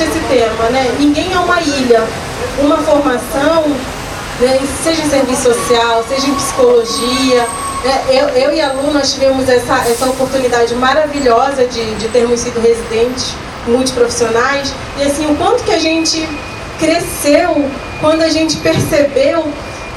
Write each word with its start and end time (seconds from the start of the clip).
importante 0.00 0.02
esse 0.02 0.20
tema, 0.28 0.70
né? 0.70 0.94
Ninguém 0.98 1.32
é 1.32 1.38
uma 1.38 1.60
ilha. 1.60 2.04
Uma 2.58 2.78
formação, 2.78 3.64
né, 4.40 4.60
seja 4.82 5.02
em 5.02 5.08
serviço 5.08 5.42
social, 5.42 6.04
seja 6.08 6.26
em 6.26 6.34
psicologia, 6.34 7.46
né? 7.84 8.04
eu, 8.08 8.28
eu 8.28 8.52
e 8.52 8.60
a 8.60 8.72
Lu, 8.72 8.92
nós 8.92 9.12
tivemos 9.12 9.48
essa, 9.48 9.78
essa 9.88 10.06
oportunidade 10.06 10.74
maravilhosa 10.74 11.66
de, 11.66 11.94
de 11.94 12.08
termos 12.08 12.40
sido 12.40 12.60
residentes 12.60 13.34
multiprofissionais 13.66 14.74
e 14.98 15.02
assim, 15.04 15.30
o 15.30 15.36
quanto 15.36 15.62
que 15.64 15.72
a 15.72 15.78
gente 15.78 16.26
cresceu 16.78 17.64
quando 18.00 18.22
a 18.22 18.28
gente 18.28 18.56
percebeu 18.56 19.50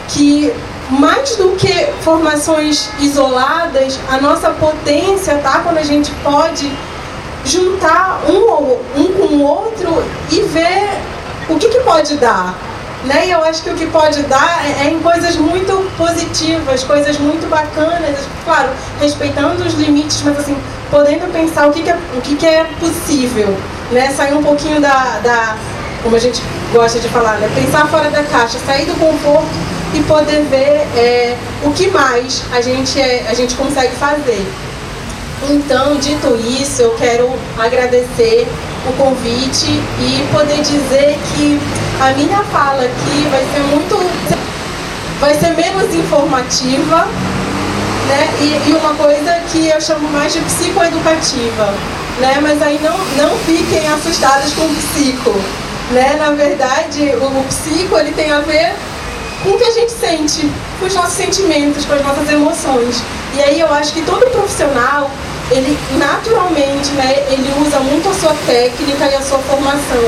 que 0.10 0.54
mais 0.90 1.36
do 1.36 1.56
que 1.56 1.88
formações 2.02 2.90
isoladas, 3.00 4.00
a 4.10 4.18
nossa 4.22 4.52
potência 4.52 5.38
tá 5.38 5.62
quando 5.64 5.78
a 5.78 5.84
gente 5.84 6.12
pode 6.24 6.72
juntar 7.46 8.22
um, 8.28 8.78
um 9.00 9.14
com 9.14 9.36
o 9.36 9.44
outro 9.44 10.04
e 10.32 10.42
ver 10.42 10.90
o 11.50 11.58
que, 11.58 11.70
que 11.70 11.80
pode 11.82 12.16
dar. 12.18 12.56
Né? 13.06 13.28
E 13.28 13.32
eu 13.32 13.44
acho 13.44 13.62
que 13.64 13.70
o 13.70 13.76
que 13.76 13.86
pode 13.88 14.24
dar 14.24 14.66
é, 14.66 14.88
é 14.88 14.90
em 14.90 15.00
coisas 15.00 15.36
muito 15.36 15.92
positivas, 15.98 16.84
coisas 16.84 17.18
muito 17.18 17.50
bacanas, 17.50 18.18
claro, 18.46 18.70
respeitando 19.00 19.62
os 19.66 19.74
limites, 19.74 20.22
mas 20.22 20.40
assim, 20.40 20.56
podendo 20.90 21.30
pensar 21.34 21.68
o 21.68 21.74
que, 21.74 21.84
que, 21.84 21.90
é, 21.90 21.98
o 22.16 22.22
que, 22.22 22.36
que 22.36 22.46
é 22.46 22.64
possível, 22.80 23.54
né? 23.92 24.10
Sair 24.12 24.34
um 24.34 24.44
pouquinho 24.44 24.80
da, 24.80 25.20
da, 25.22 25.58
como 26.02 26.16
a 26.16 26.20
gente 26.20 26.42
gosta 26.72 26.98
de 26.98 27.10
falar, 27.10 27.40
né? 27.40 27.52
Pensar 27.54 27.88
fora 27.88 28.10
da 28.10 28.24
caixa, 28.24 28.58
sair 28.66 28.86
do 28.86 28.98
conforto 28.98 29.52
e 29.94 30.02
poder 30.04 30.44
ver 30.44 30.88
é, 30.98 31.38
o 31.64 31.72
que 31.72 31.88
mais 31.88 32.44
a 32.54 32.62
gente, 32.62 33.02
é, 33.02 33.26
a 33.30 33.34
gente 33.34 33.54
consegue 33.56 33.94
fazer. 33.96 34.46
Então, 35.50 35.96
dito 35.98 36.40
isso, 36.62 36.82
eu 36.82 36.92
quero 36.96 37.30
agradecer 37.58 38.48
o 38.88 38.94
convite 38.94 39.68
e 39.68 40.28
poder 40.32 40.62
dizer 40.62 41.18
que 41.36 41.60
a 42.02 42.14
minha 42.14 42.44
fala 42.44 42.84
aqui 42.84 43.28
vai 43.30 43.46
ser 43.54 43.60
muito. 43.72 43.96
vai 45.20 45.34
ser 45.36 45.50
menos 45.56 45.94
informativa, 45.94 47.08
né? 48.08 48.30
E, 48.42 48.70
e 48.70 48.74
uma 48.74 48.94
coisa 48.96 49.40
que 49.52 49.68
eu 49.68 49.82
chamo 49.82 50.10
mais 50.10 50.34
de 50.34 50.40
psicoeducativa. 50.40 51.74
Né? 52.20 52.40
Mas 52.42 52.62
aí 52.62 52.80
não, 52.82 52.98
não 53.18 53.38
fiquem 53.40 53.88
assustados 53.90 54.54
com 54.54 54.62
o 54.62 54.76
psico. 54.76 55.32
Né? 55.92 56.16
Na 56.18 56.32
verdade, 56.32 57.14
o, 57.20 57.26
o 57.26 57.46
psico 57.50 57.98
ele 57.98 58.12
tem 58.12 58.32
a 58.32 58.40
ver 58.40 58.74
com 59.44 59.50
o 59.50 59.58
que 59.58 59.66
a 59.66 59.72
gente 59.72 59.92
sente, 59.92 60.50
com 60.80 60.86
os 60.86 60.94
nossos 60.94 61.14
sentimentos, 61.14 61.86
com 61.86 61.94
as 61.94 62.04
nossas 62.04 62.30
emoções. 62.30 63.04
E 63.36 63.42
aí 63.42 63.60
eu 63.60 63.74
acho 63.74 63.94
que 63.94 64.02
todo 64.04 64.26
profissional 64.30 65.10
ele 65.54 65.78
naturalmente, 65.98 66.92
né, 66.92 67.26
ele 67.30 67.54
usa 67.66 67.80
muito 67.80 68.10
a 68.10 68.14
sua 68.14 68.36
técnica 68.46 69.06
e 69.06 69.16
a 69.16 69.22
sua 69.22 69.40
formação. 69.40 70.04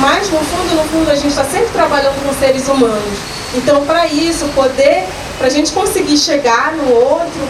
Mas 0.00 0.30
no 0.30 0.38
fundo, 0.38 0.74
no 0.76 0.84
fundo, 0.84 1.10
a 1.10 1.14
gente 1.14 1.28
está 1.28 1.44
sempre 1.44 1.68
trabalhando 1.72 2.24
com 2.24 2.32
seres 2.38 2.68
humanos. 2.68 3.18
Então, 3.54 3.84
para 3.84 4.06
isso, 4.06 4.44
poder, 4.54 5.04
para 5.38 5.48
a 5.48 5.50
gente 5.50 5.72
conseguir 5.72 6.16
chegar 6.16 6.72
no 6.72 6.94
outro, 6.94 7.40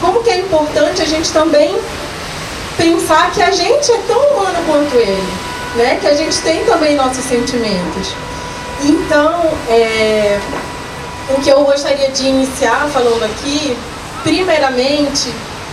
como 0.00 0.22
que 0.22 0.30
é 0.30 0.38
importante 0.38 1.02
a 1.02 1.04
gente 1.04 1.30
também 1.32 1.76
pensar 2.76 3.30
que 3.32 3.42
a 3.42 3.50
gente 3.50 3.92
é 3.92 3.98
tão 4.06 4.18
humano 4.18 4.58
quanto 4.66 4.96
ele, 4.96 5.32
né? 5.76 5.98
Que 6.00 6.06
a 6.06 6.14
gente 6.14 6.40
tem 6.40 6.64
também 6.64 6.96
nossos 6.96 7.24
sentimentos. 7.24 8.14
Então, 8.82 9.52
é, 9.68 10.38
o 11.28 11.40
que 11.42 11.50
eu 11.50 11.62
gostaria 11.64 12.10
de 12.10 12.26
iniciar 12.26 12.88
falando 12.90 13.22
aqui, 13.24 13.76
primeiramente, 14.22 15.30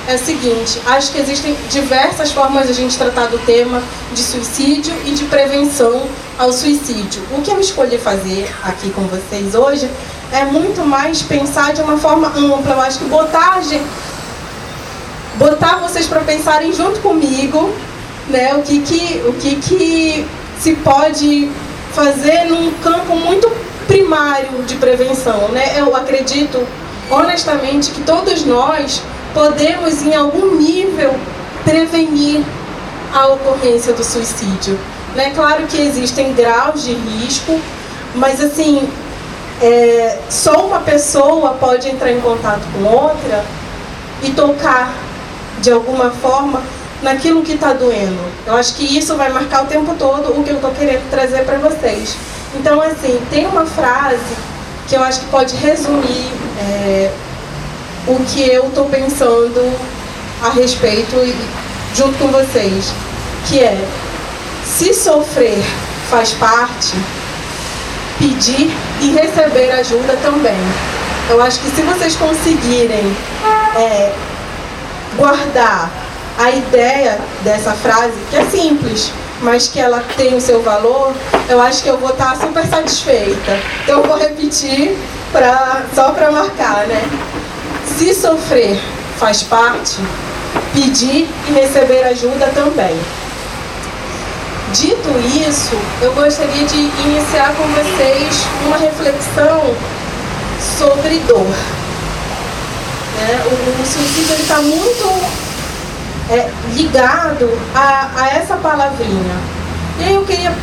é 0.07 0.15
o 0.15 0.17
seguinte: 0.17 0.81
acho 0.85 1.11
que 1.11 1.19
existem 1.19 1.55
diversas 1.69 2.31
formas 2.31 2.65
de 2.65 2.71
a 2.71 2.75
gente 2.75 2.97
tratar 2.97 3.27
do 3.27 3.37
tema 3.39 3.83
de 4.13 4.23
suicídio 4.23 4.93
e 5.05 5.11
de 5.11 5.25
prevenção 5.25 6.07
ao 6.39 6.51
suicídio. 6.51 7.21
O 7.37 7.41
que 7.41 7.51
eu 7.51 7.59
escolhi 7.59 7.97
fazer 7.97 8.49
aqui 8.63 8.89
com 8.89 9.03
vocês 9.03 9.53
hoje 9.53 9.89
é 10.31 10.45
muito 10.45 10.85
mais 10.85 11.21
pensar 11.21 11.73
de 11.73 11.81
uma 11.81 11.97
forma 11.97 12.29
ampla. 12.29 12.73
Eu 12.75 12.81
acho 12.81 12.99
que 12.99 13.05
botar, 13.05 13.61
botar 15.35 15.77
vocês 15.77 16.07
para 16.07 16.21
pensarem 16.21 16.73
junto 16.73 16.99
comigo 17.01 17.73
né, 18.29 18.53
o, 18.55 18.61
que, 18.61 18.79
que, 18.81 19.23
o 19.27 19.33
que, 19.33 19.55
que 19.55 20.27
se 20.59 20.73
pode 20.75 21.49
fazer 21.93 22.45
num 22.45 22.71
campo 22.83 23.15
muito 23.15 23.49
primário 23.87 24.63
de 24.63 24.75
prevenção. 24.75 25.49
Né? 25.49 25.79
Eu 25.79 25.95
acredito 25.95 26.65
honestamente 27.09 27.91
que 27.91 28.01
todos 28.01 28.45
nós 28.45 29.01
podemos, 29.37 30.01
em 30.01 30.15
algum 30.15 30.55
nível, 30.55 31.13
prevenir 31.63 32.43
a 33.13 33.27
ocorrência 33.27 33.93
do 33.93 34.03
suicídio. 34.03 34.79
É 35.15 35.29
claro 35.29 35.67
que 35.67 35.79
existem 35.79 36.33
graus 36.33 36.83
de 36.83 36.93
risco, 36.93 37.59
mas 38.15 38.43
assim, 38.43 38.89
é, 39.61 40.17
só 40.27 40.65
uma 40.65 40.79
pessoa 40.79 41.51
pode 41.51 41.87
entrar 41.87 42.11
em 42.11 42.19
contato 42.19 42.61
com 42.73 42.83
outra 42.83 43.45
e 44.23 44.31
tocar 44.31 44.91
de 45.61 45.71
alguma 45.71 46.09
forma 46.09 46.63
naquilo 47.03 47.43
que 47.43 47.53
está 47.53 47.73
doendo. 47.73 48.19
Eu 48.45 48.55
acho 48.55 48.73
que 48.73 48.97
isso 48.97 49.15
vai 49.15 49.29
marcar 49.29 49.65
o 49.65 49.67
tempo 49.67 49.93
todo 49.99 50.31
o 50.31 50.43
que 50.43 50.49
eu 50.49 50.55
estou 50.55 50.71
querendo 50.71 51.07
trazer 51.11 51.45
para 51.45 51.59
vocês. 51.59 52.15
Então, 52.55 52.81
assim, 52.81 53.21
tem 53.29 53.45
uma 53.45 53.67
frase 53.67 54.35
que 54.87 54.95
eu 54.95 55.03
acho 55.03 55.19
que 55.19 55.25
pode 55.27 55.55
resumir 55.57 56.31
é, 56.59 57.11
o 58.07 58.23
que 58.25 58.49
eu 58.49 58.67
estou 58.67 58.85
pensando 58.85 59.77
a 60.41 60.49
respeito 60.49 61.15
junto 61.93 62.17
com 62.17 62.27
vocês, 62.27 62.91
que 63.47 63.59
é 63.59 63.77
se 64.65 64.93
sofrer 64.93 65.63
faz 66.09 66.31
parte, 66.33 66.93
pedir 68.17 68.71
e 69.01 69.11
receber 69.11 69.71
ajuda 69.71 70.17
também. 70.21 70.57
Eu 71.29 71.41
acho 71.41 71.59
que 71.59 71.69
se 71.71 71.81
vocês 71.81 72.15
conseguirem 72.15 73.15
é, 73.75 74.13
guardar 75.17 75.89
a 76.37 76.51
ideia 76.51 77.19
dessa 77.43 77.73
frase, 77.73 78.13
que 78.29 78.37
é 78.37 78.45
simples, 78.45 79.11
mas 79.41 79.67
que 79.67 79.79
ela 79.79 80.03
tem 80.15 80.35
o 80.35 80.41
seu 80.41 80.61
valor, 80.61 81.13
eu 81.49 81.61
acho 81.61 81.83
que 81.83 81.89
eu 81.89 81.97
vou 81.97 82.11
estar 82.11 82.35
super 82.37 82.65
satisfeita. 82.65 83.59
Então 83.83 83.99
eu 83.99 84.07
vou 84.07 84.17
repetir 84.17 84.97
pra, 85.31 85.83
só 85.93 86.11
para 86.11 86.31
marcar, 86.31 86.87
né? 86.87 87.01
Se 87.95 88.13
sofrer 88.13 88.79
faz 89.17 89.43
parte, 89.43 89.97
pedir 90.73 91.27
e 91.47 91.51
receber 91.51 92.03
ajuda 92.03 92.47
também. 92.53 92.95
Dito 94.73 95.09
isso, 95.47 95.75
eu 96.01 96.13
gostaria 96.13 96.65
de 96.65 96.77
iniciar 96.77 97.55
com 97.55 97.63
vocês 97.69 98.45
uma 98.65 98.77
reflexão 98.77 99.73
sobre 100.77 101.19
dor. 101.19 101.47
Né? 103.15 103.41
O, 103.45 103.81
o 103.81 103.85
suicídio 103.85 104.35
está 104.35 104.61
muito 104.61 105.47
é, 106.29 106.49
ligado 106.75 107.49
a, 107.73 108.09
a 108.15 108.27
essa 108.29 108.57
palavrinha. 108.57 109.35
E 109.99 110.03
aí 110.03 110.13
eu 110.15 110.25
queria 110.25 110.53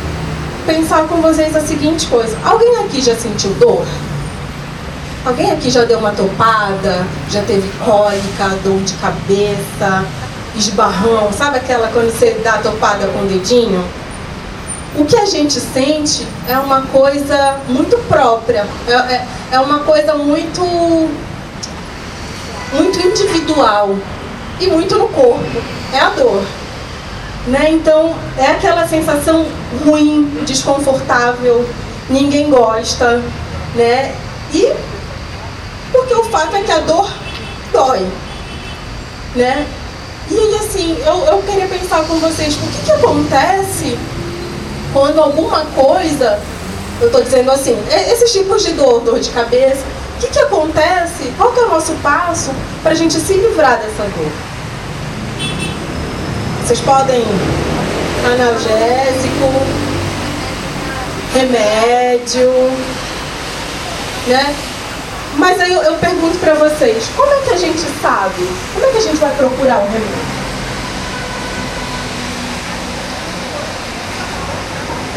pensar 0.65 1.07
com 1.07 1.17
vocês 1.17 1.55
a 1.55 1.61
seguinte 1.61 2.07
coisa: 2.07 2.37
alguém 2.45 2.77
aqui 2.77 3.01
já 3.01 3.15
sentiu 3.15 3.51
dor? 3.55 3.85
Alguém 5.25 5.51
aqui 5.51 5.71
já 5.71 5.83
deu 5.83 5.97
uma 5.97 6.11
topada, 6.11 7.03
já 7.31 7.41
teve 7.41 7.67
cólica, 7.83 8.47
dor 8.63 8.79
de 8.81 8.93
cabeça, 8.93 10.05
esbarrão? 10.55 11.33
Sabe 11.33 11.57
aquela 11.57 11.87
quando 11.87 12.11
você 12.11 12.39
dá 12.43 12.59
topada 12.59 13.07
com 13.07 13.23
o 13.23 13.25
dedinho? 13.25 13.83
O 14.95 15.03
que 15.03 15.17
a 15.17 15.25
gente 15.25 15.59
sente 15.59 16.27
é 16.47 16.59
uma 16.59 16.83
coisa 16.83 17.57
muito 17.67 17.97
própria, 18.07 18.67
é, 18.87 18.93
é, 18.93 19.27
é 19.53 19.59
uma 19.59 19.79
coisa 19.79 20.13
muito, 20.13 20.61
muito 22.71 22.99
individual 22.99 23.97
e 24.59 24.67
muito 24.67 24.95
no 24.95 25.07
corpo. 25.07 25.43
É 25.91 26.01
a 26.01 26.09
dor. 26.09 26.43
Né? 27.47 27.71
Então, 27.71 28.15
é 28.37 28.51
aquela 28.51 28.87
sensação 28.87 29.43
ruim, 29.83 30.23
desconfortável, 30.45 31.67
ninguém 32.11 32.47
gosta, 32.47 33.23
né? 33.75 34.13
E 34.53 34.71
fato 36.35 36.53
é 36.57 36.63
que 36.63 36.71
a 36.71 36.79
dor 36.79 37.09
dói, 37.71 38.05
né? 39.35 39.65
E 40.29 40.37
aí, 40.37 40.55
assim, 40.55 40.97
eu, 41.05 41.17
eu 41.25 41.41
queria 41.43 41.67
pensar 41.67 42.03
com 42.03 42.19
vocês, 42.19 42.55
o 42.55 42.59
que, 42.59 42.85
que 42.85 42.91
acontece 42.91 43.97
quando 44.91 45.21
alguma 45.21 45.65
coisa, 45.67 46.37
eu 46.99 47.07
estou 47.07 47.23
dizendo 47.23 47.51
assim, 47.51 47.77
esses 47.89 48.33
tipos 48.33 48.65
de 48.65 48.73
dor, 48.73 48.99
dor 49.01 49.19
de 49.19 49.29
cabeça, 49.29 49.83
o 50.17 50.19
que, 50.19 50.27
que 50.27 50.39
acontece? 50.39 51.31
Qual 51.37 51.53
que 51.53 51.59
é 51.59 51.63
o 51.63 51.69
nosso 51.69 51.93
passo 52.03 52.51
para 52.83 52.91
a 52.91 52.95
gente 52.95 53.13
se 53.13 53.33
livrar 53.33 53.77
dessa 53.77 54.03
dor? 54.03 54.31
Vocês 56.65 56.81
podem 56.81 57.23
analgésico, 58.25 59.51
remédio, 61.33 62.51
né? 64.27 64.74
Mas 65.37 65.59
aí 65.59 65.73
eu, 65.73 65.81
eu 65.83 65.95
pergunto 65.95 66.37
para 66.39 66.53
vocês, 66.53 67.09
como 67.15 67.31
é 67.31 67.39
que 67.41 67.51
a 67.51 67.57
gente 67.57 67.81
sabe? 68.01 68.47
Como 68.73 68.85
é 68.85 68.89
que 68.89 68.97
a 68.97 69.01
gente 69.01 69.17
vai 69.17 69.35
procurar 69.35 69.79
um 69.79 69.87
remédio? 69.87 70.45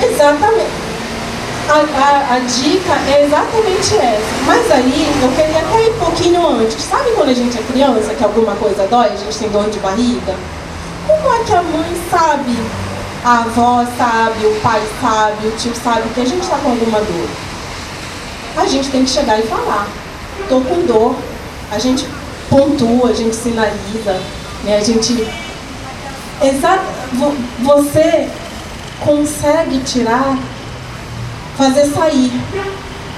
Exatamente. 0.03 0.88
A, 1.69 1.75
a, 1.75 2.35
a, 2.35 2.38
dica 2.38 2.94
é 3.09 3.25
exatamente 3.25 3.94
essa. 3.97 4.44
Mas 4.47 4.70
aí 4.70 5.06
eu 5.23 5.29
queria 5.31 5.61
até 5.61 5.85
ir 5.85 5.91
um 5.91 5.99
pouquinho 5.99 6.47
antes. 6.47 6.82
Sabe 6.82 7.11
quando 7.12 7.29
a 7.29 7.35
gente 7.35 7.59
é 7.59 7.62
criança, 7.62 8.15
que 8.15 8.25
alguma 8.25 8.55
coisa 8.56 8.87
dói, 8.87 9.06
a 9.06 9.17
gente 9.17 9.38
tem 9.38 9.50
dor 9.50 9.69
de 9.69 9.79
barriga? 9.79 10.35
Como 11.06 11.35
é 11.35 11.44
que 11.44 11.55
a 11.55 11.62
mãe 11.62 12.03
sabe, 12.11 12.56
a 13.25 13.41
avó 13.41 13.85
sabe, 13.97 14.47
o 14.47 14.61
pai 14.61 14.82
sabe, 15.00 15.47
o 15.47 15.50
tio 15.53 15.73
sabe 15.75 16.09
que 16.15 16.20
a 16.20 16.25
gente 16.25 16.43
está 16.43 16.56
com 16.56 16.70
alguma 16.70 17.00
dor? 17.00 17.29
A 18.56 18.67
gente 18.67 18.91
tem 18.91 19.05
que 19.05 19.11
chegar 19.11 19.38
e 19.38 19.43
falar. 19.43 19.87
Estou 20.48 20.62
com 20.62 20.86
dor. 20.86 21.14
A 21.70 21.78
gente 21.78 22.08
pontua, 22.48 23.10
a 23.10 23.12
gente 23.12 23.36
sinaliza, 23.36 24.18
né? 24.64 24.78
a 24.78 24.80
gente. 24.80 25.28
Exato, 26.40 26.84
você 27.58 28.30
consegue 29.04 29.78
tirar 29.80 30.38
fazer 31.58 31.84
sair. 31.84 32.32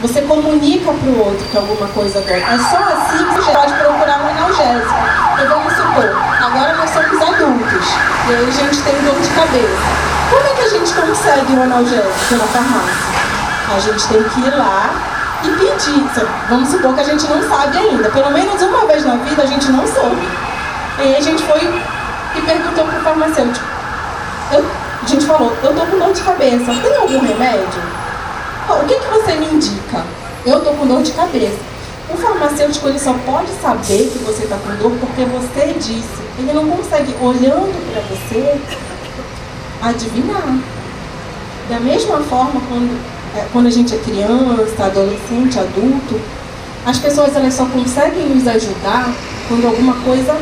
Você 0.01 0.23
comunica 0.23 0.93
para 0.93 1.09
o 1.09 1.19
outro 1.25 1.47
que 1.47 1.57
alguma 1.57 1.87
coisa 1.89 2.21
dói. 2.21 2.41
É 2.41 2.59
só 2.59 2.79
assim 2.79 3.25
que 3.25 3.35
você 3.35 3.53
pode 3.53 3.75
procurar 3.75 4.25
um 4.25 4.29
analgésico. 4.29 4.95
Então 5.35 5.61
vamos 5.61 5.73
supor, 5.73 6.17
agora 6.41 6.77
nós 6.79 6.91
somos 6.91 7.23
adultos 7.23 7.87
e 8.29 8.35
aí 8.35 8.49
a 8.49 8.51
gente 8.51 8.83
tem 8.83 8.95
dor 9.05 9.21
de 9.21 9.29
cabeça. 9.29 10.11
Como 10.31 10.47
é 10.49 10.55
que 10.55 10.63
a 10.63 10.69
gente 10.69 10.93
consegue 10.95 11.53
um 11.53 11.63
analgésico 11.63 12.35
na 12.35 12.45
farmácia? 12.47 13.11
A 13.77 13.79
gente 13.79 14.09
tem 14.09 14.23
que 14.25 14.41
ir 14.41 14.57
lá 14.57 15.10
e 15.45 15.49
pedir. 15.49 16.27
Vamos 16.49 16.69
supor 16.69 16.95
que 16.95 17.01
a 17.01 17.05
gente 17.05 17.27
não 17.27 17.49
sabe 17.49 17.79
ainda. 17.79 18.11
Pelo 18.11 18.31
menos 18.31 18.61
uma 18.63 18.87
vez 18.87 19.05
na 19.05 19.17
vida 19.17 19.43
a 19.43 19.47
gente 19.47 19.71
não 19.71 19.87
soube. 19.87 20.29
E 20.99 21.03
aí 21.03 21.17
a 21.17 21.21
gente 21.21 21.43
foi 21.43 21.61
e 21.61 22.41
perguntou 22.43 22.85
para 22.85 22.99
o 22.99 23.03
farmacêutico. 23.03 23.67
Eu, 24.53 24.65
a 25.03 25.07
gente 25.07 25.25
falou, 25.25 25.57
eu 25.63 25.75
tô 25.75 25.87
com 25.87 25.99
dor 25.99 26.13
de 26.13 26.21
cabeça, 26.23 26.73
tem 26.83 26.97
algum 26.97 27.21
remédio? 27.21 28.01
o 28.69 28.87
que, 28.87 28.95
que 28.95 29.07
você 29.09 29.33
me 29.35 29.47
indica? 29.47 30.05
Eu 30.47 30.59
estou 30.59 30.75
com 30.75 30.87
dor 30.87 31.03
de 31.03 31.13
cabeça. 31.13 31.59
O 32.13 32.17
farmacêutico 32.17 32.89
ele 32.89 32.99
só 32.99 33.15
pode 33.25 33.51
saber 33.63 34.11
que 34.11 34.19
você 34.25 34.45
está 34.45 34.57
com 34.57 34.75
dor 34.77 34.93
porque 35.01 35.25
você 35.25 35.75
disse. 35.75 36.21
Ele 36.39 36.53
não 36.53 36.69
consegue, 36.69 37.15
olhando 37.21 37.93
para 37.93 38.03
você, 38.03 38.61
adivinhar. 39.83 40.59
Da 41.69 41.79
mesma 41.81 42.19
forma, 42.21 42.61
quando, 42.69 43.01
quando 43.53 43.67
a 43.67 43.71
gente 43.71 43.95
é 43.95 43.99
criança, 43.99 44.85
adolescente, 44.85 45.59
adulto, 45.59 46.21
as 46.85 46.99
pessoas 46.99 47.35
elas 47.37 47.55
só 47.55 47.67
conseguem 47.67 48.29
nos 48.29 48.47
ajudar 48.47 49.13
quando 49.49 49.67
alguma 49.67 49.95
coisa 50.05 50.37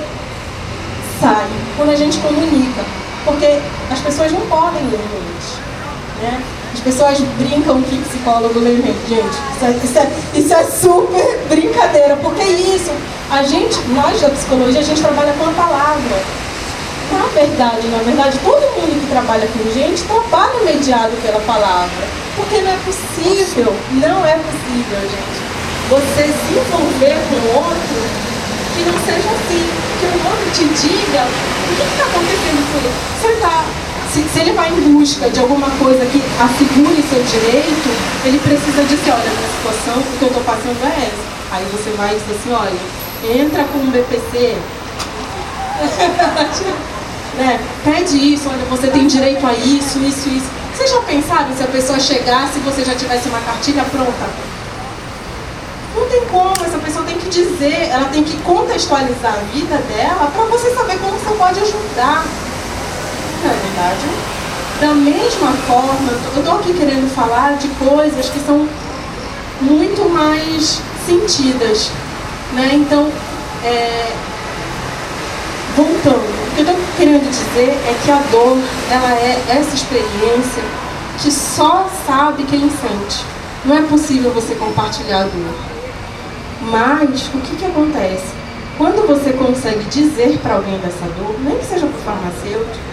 sai, 1.20 1.46
quando 1.76 1.90
a 1.90 1.96
gente 1.96 2.18
comunica. 2.18 2.84
Porque 3.24 3.58
as 3.90 3.98
pessoas 4.00 4.32
não 4.32 4.40
podem 4.42 4.82
ler 4.84 4.98
mente. 4.98 5.60
Né? 6.22 6.42
As 6.72 6.80
pessoas 6.80 7.18
brincam 7.38 7.82
que 7.82 7.96
psicólogo 7.98 8.60
lê 8.60 8.70
mente. 8.70 9.08
Gente, 9.08 9.36
isso 9.56 9.64
é, 9.64 9.70
isso, 9.70 9.98
é, 9.98 10.38
isso 10.38 10.54
é 10.54 10.64
super 10.64 11.38
brincadeira, 11.48 12.16
porque 12.16 12.42
é 12.42 12.50
isso. 12.50 12.90
A 13.30 13.42
gente, 13.42 13.78
nós 13.88 14.20
da 14.20 14.30
psicologia, 14.30 14.80
a 14.80 14.84
gente 14.84 15.02
trabalha 15.02 15.32
com 15.32 15.44
a 15.44 15.52
palavra. 15.52 16.22
Na 17.10 17.26
verdade, 17.34 17.88
na 17.88 17.98
verdade, 17.98 18.38
todo 18.44 18.60
mundo 18.60 19.00
que 19.00 19.10
trabalha 19.10 19.48
com 19.48 19.72
gente 19.72 20.02
trabalha 20.04 20.62
mediado 20.64 21.12
pela 21.22 21.40
palavra. 21.40 22.27
Porque 22.38 22.62
não 22.62 22.72
é 22.72 22.78
possível, 22.86 23.76
não 23.92 24.24
é 24.24 24.38
possível, 24.38 25.00
gente, 25.02 25.38
você 25.90 26.22
se 26.22 26.52
envolver 26.54 27.18
com 27.28 27.58
outro 27.58 28.28
que 28.74 28.82
não 28.86 28.94
seja 29.04 29.28
assim. 29.28 29.66
Que 29.98 30.06
o 30.06 30.14
outro 30.30 30.50
te 30.54 30.64
diga 30.64 31.26
o 31.26 31.76
que 31.76 31.82
está 31.82 32.04
acontecendo 32.06 32.62
com 32.70 32.78
ele. 32.78 32.94
Você 33.20 33.28
está 33.34 33.64
se, 34.12 34.22
se, 34.22 34.38
ele 34.40 34.52
vai 34.52 34.70
em 34.70 34.80
busca 34.92 35.28
de 35.28 35.40
alguma 35.40 35.68
coisa 35.72 36.06
que 36.06 36.22
assegure 36.40 37.02
seu 37.02 37.22
direito, 37.22 37.90
ele 38.24 38.38
precisa 38.38 38.82
dizer, 38.84 39.10
olha, 39.10 39.30
minha 39.30 39.48
situação, 39.58 40.00
o 40.00 40.18
que 40.18 40.22
eu 40.22 40.28
estou 40.28 40.44
passando 40.44 40.78
é 40.82 41.04
essa. 41.04 41.28
Aí 41.50 41.66
você 41.72 41.90
vai 41.90 42.14
e 42.14 42.18
diz 42.18 42.30
assim, 42.30 42.52
olha, 42.52 42.78
entra 43.42 43.64
com 43.64 43.78
um 43.78 43.90
BPC. 43.90 44.56
né? 47.36 47.60
Pede 47.84 48.34
isso, 48.34 48.48
olha, 48.48 48.64
você 48.70 48.86
tem 48.88 49.06
direito 49.06 49.46
a 49.46 49.52
isso, 49.52 49.98
isso, 49.98 50.28
isso. 50.28 50.50
Vocês 50.78 50.92
já 50.92 51.00
pensaram 51.00 51.56
se 51.56 51.62
a 51.64 51.66
pessoa 51.66 51.98
chegasse 51.98 52.58
e 52.58 52.60
você 52.60 52.84
já 52.84 52.94
tivesse 52.94 53.28
uma 53.28 53.40
cartilha 53.40 53.84
pronta? 53.86 54.28
Não 55.96 56.08
tem 56.08 56.24
como, 56.26 56.54
essa 56.64 56.78
pessoa 56.78 57.04
tem 57.04 57.18
que 57.18 57.28
dizer, 57.28 57.88
ela 57.90 58.04
tem 58.10 58.22
que 58.22 58.36
contextualizar 58.42 59.34
a 59.34 59.52
vida 59.52 59.76
dela 59.76 60.30
para 60.32 60.44
você 60.44 60.72
saber 60.72 60.96
como 61.00 61.18
você 61.18 61.34
pode 61.34 61.58
ajudar 61.58 62.24
na 63.42 63.52
verdade. 63.54 64.06
Da 64.80 64.94
mesma 64.94 65.52
forma, 65.66 66.12
eu 66.36 66.42
estou 66.42 66.60
aqui 66.60 66.72
querendo 66.72 67.12
falar 67.12 67.56
de 67.56 67.66
coisas 67.70 68.28
que 68.30 68.38
são 68.38 68.68
muito 69.60 70.08
mais 70.08 70.80
sentidas. 71.04 71.90
Né? 72.52 72.70
Então, 72.74 73.10
é, 73.64 74.12
voltando, 75.78 76.18
o 76.18 76.54
que 76.56 76.60
eu 76.60 76.66
estou 76.66 76.76
querendo 76.96 77.30
dizer 77.30 77.70
é 77.70 77.94
que 78.04 78.10
a 78.10 78.20
dor 78.32 78.58
ela 78.90 79.12
é 79.12 79.38
essa 79.48 79.74
experiência 79.76 80.62
que 81.22 81.30
só 81.30 81.88
sabe 82.04 82.42
quem 82.44 82.62
sente. 82.68 83.24
Não 83.64 83.76
é 83.76 83.82
possível 83.82 84.32
você 84.32 84.56
compartilhar 84.56 85.20
a 85.20 85.24
dor. 85.24 85.54
Mas 86.62 87.28
o 87.32 87.38
que, 87.40 87.56
que 87.56 87.64
acontece? 87.64 88.26
Quando 88.76 89.06
você 89.06 89.32
consegue 89.32 89.84
dizer 89.84 90.38
para 90.38 90.54
alguém 90.54 90.78
dessa 90.78 91.06
dor, 91.16 91.36
nem 91.40 91.56
que 91.58 91.64
seja 91.64 91.86
para 91.86 91.98
o 91.98 92.02
farmacêutico, 92.02 92.88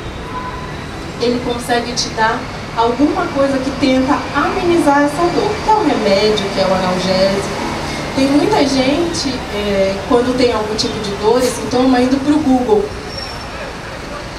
ele 1.21 1.41
consegue 1.43 1.91
te 1.93 2.09
dar 2.09 2.39
alguma 2.77 3.25
coisa 3.27 3.57
que 3.57 3.71
tenta 3.79 4.13
amenizar 4.35 5.03
essa 5.03 5.23
dor, 5.33 5.49
que 5.63 5.69
é 5.69 5.73
o 5.73 5.83
remédio, 5.83 6.45
que 6.53 6.59
é 6.59 6.67
o 6.67 6.73
analgésico. 6.73 7.64
Tem 8.15 8.27
muita 8.27 8.65
gente, 8.65 9.29
é, 9.53 9.93
quando 10.07 10.37
tem 10.37 10.53
algum 10.53 10.75
tipo 10.75 10.97
de 10.99 11.11
dor 11.15 11.39
e 11.39 11.45
sintoma, 11.45 11.99
indo 11.99 12.17
para 12.23 12.33
o 12.33 12.39
Google. 12.39 12.85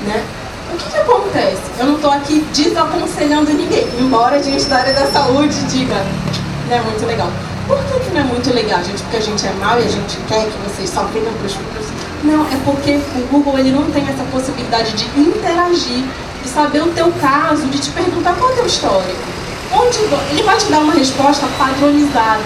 Né? 0.07 0.25
O 0.73 0.77
que, 0.79 0.91
que 0.91 0.97
acontece? 0.97 1.63
Eu 1.79 1.87
não 1.87 1.97
estou 1.97 2.11
aqui 2.11 2.45
desaconselhando 2.53 3.53
ninguém, 3.53 3.87
embora 3.99 4.37
a 4.37 4.43
gente 4.43 4.65
da 4.65 4.79
área 4.79 4.95
da 4.95 5.07
saúde 5.07 5.59
diga, 5.67 5.95
não 6.69 6.77
é 6.77 6.81
muito 6.81 7.07
legal. 7.07 7.29
Por 7.67 7.79
que, 7.79 8.01
que 8.01 8.15
não 8.15 8.21
é 8.21 8.25
muito 8.25 8.53
legal, 8.55 8.83
gente? 8.83 9.03
Porque 9.03 9.17
a 9.17 9.21
gente 9.21 9.47
é 9.47 9.53
mal 9.61 9.79
e 9.79 9.85
a 9.85 9.89
gente 9.89 10.17
quer 10.29 10.45
que 10.45 10.59
vocês 10.69 10.89
só 10.89 11.03
venham 11.13 11.33
para 11.33 11.47
os 11.47 11.57
Não, 12.25 12.45
é 12.47 12.57
porque 12.65 12.93
o 12.93 13.27
Google 13.31 13.59
ele 13.59 13.73
não 13.73 13.91
tem 13.91 14.05
essa 14.05 14.25
possibilidade 14.33 14.93
de 14.93 15.05
interagir 15.21 16.05
de 16.43 16.49
saber 16.49 16.83
o 16.83 16.93
teu 16.93 17.13
caso, 17.21 17.67
de 17.67 17.79
te 17.79 17.91
perguntar 17.91 18.35
qual 18.35 18.51
é 18.51 18.53
o 18.53 18.57
teu 18.57 18.67
histórico. 18.67 19.19
Onde, 19.73 19.99
ele 20.31 20.43
vai 20.45 20.57
te 20.57 20.67
dar 20.67 20.79
uma 20.79 20.95
resposta 20.95 21.45
padronizada. 21.59 22.45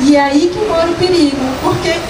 E 0.00 0.16
é 0.16 0.20
aí 0.20 0.48
que 0.52 0.60
mora 0.66 0.90
o 0.90 0.94
perigo, 0.94 1.40
porque 1.62 1.88
é 1.88 2.00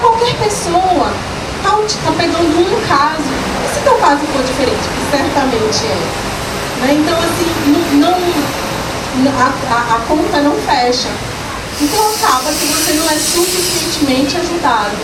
qualquer 0.00 0.34
pessoa 0.36 1.12
está 1.56 1.70
tá 2.04 2.12
pegando 2.16 2.60
um 2.60 2.80
caso. 2.86 3.32
E 3.64 3.68
se 3.74 3.80
teu 3.80 3.94
caso 3.94 4.20
for 4.26 4.42
diferente, 4.42 4.76
que 4.76 5.10
certamente 5.10 5.86
é. 5.86 5.96
Né? 6.82 6.92
Então, 7.00 7.16
assim, 7.16 7.48
não, 7.96 8.20
não 9.22 9.32
a, 9.40 9.48
a, 9.74 9.78
a 9.96 10.00
conta 10.06 10.42
não 10.42 10.54
fecha. 10.60 11.08
Então 11.80 12.14
acaba 12.14 12.52
que 12.52 12.66
você 12.66 12.92
não 12.92 13.06
é 13.06 13.18
suficientemente 13.18 14.36
ajudado. 14.36 14.98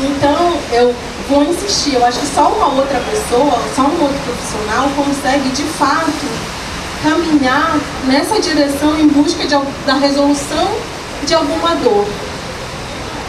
Então, 0.00 0.58
eu 0.72 0.92
vou 1.28 1.44
insistir. 1.44 1.94
Eu 1.94 2.04
acho 2.04 2.18
que 2.18 2.26
só 2.26 2.48
uma 2.48 2.66
outra 2.74 3.00
pessoa, 3.00 3.62
só 3.74 3.82
um 3.82 4.02
outro 4.02 4.18
profissional 4.24 4.88
consegue 4.96 5.50
de 5.50 5.62
fato 5.62 6.26
caminhar 7.02 7.78
nessa 8.04 8.40
direção 8.40 8.98
em 8.98 9.08
busca 9.08 9.44
de, 9.44 9.56
da 9.84 9.94
resolução 9.94 10.68
de 11.26 11.34
alguma 11.34 11.74
dor. 11.76 12.06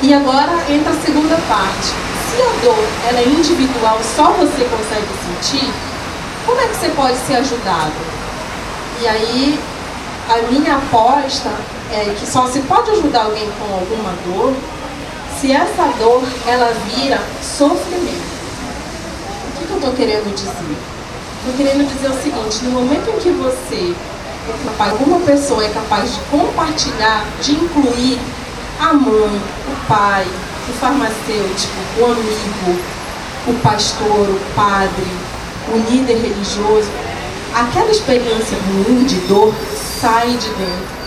E 0.02 0.14
agora 0.14 0.52
entra 0.70 0.92
a 0.92 1.02
segunda 1.02 1.36
parte. 1.48 1.88
Se 2.30 2.42
a 2.42 2.66
dor 2.66 2.86
ela 3.08 3.20
é 3.20 3.28
individual, 3.28 4.00
só 4.16 4.32
você 4.32 4.64
consegue 4.66 5.08
sentir, 5.26 5.72
como 6.46 6.60
é 6.60 6.68
que 6.68 6.76
você 6.76 6.90
pode 6.90 7.18
ser 7.26 7.36
ajudado? 7.36 7.94
E 9.02 9.08
aí, 9.08 9.60
a 10.30 10.52
minha 10.52 10.76
aposta 10.76 11.50
é 11.92 12.16
que 12.18 12.26
só 12.26 12.48
se 12.48 12.60
pode 12.62 12.92
ajudar 12.92 13.26
alguém 13.26 13.50
com 13.60 13.74
alguma 13.74 14.14
dor 14.26 14.54
se 15.40 15.52
essa 15.52 15.84
dor 16.00 16.24
ela 16.48 16.74
vira 16.86 17.20
sofrimento. 17.42 18.34
O 19.48 19.60
que, 19.60 19.66
que 19.66 19.72
eu 19.72 19.78
estou 19.78 19.94
querendo 19.94 20.34
dizer? 20.34 20.93
Estou 21.46 21.54
querendo 21.58 21.86
dizer 21.88 22.10
o 22.10 22.24
seguinte, 22.24 22.64
no 22.64 22.72
momento 22.72 23.10
em 23.10 23.20
que 23.20 23.30
você 23.32 23.94
é 24.80 24.84
alguma 24.90 25.20
pessoa 25.20 25.64
é 25.64 25.70
capaz 25.70 26.14
de 26.14 26.20
compartilhar, 26.32 27.26
de 27.42 27.52
incluir 27.52 28.18
a 28.80 28.94
mãe, 28.94 29.42
o 29.68 29.88
pai, 29.88 30.26
o 30.70 30.74
farmacêutico, 30.74 31.74
o 32.00 32.06
amigo, 32.06 32.80
o 33.48 33.54
pastor, 33.62 34.30
o 34.30 34.40
padre, 34.56 35.12
o 35.68 35.78
líder 35.92 36.16
religioso, 36.16 36.90
aquela 37.54 37.92
experiência 37.92 38.58
ruim 38.68 39.04
de 39.04 39.16
dor 39.28 39.54
sai 40.00 40.30
de 40.38 40.50
dentro 40.50 41.04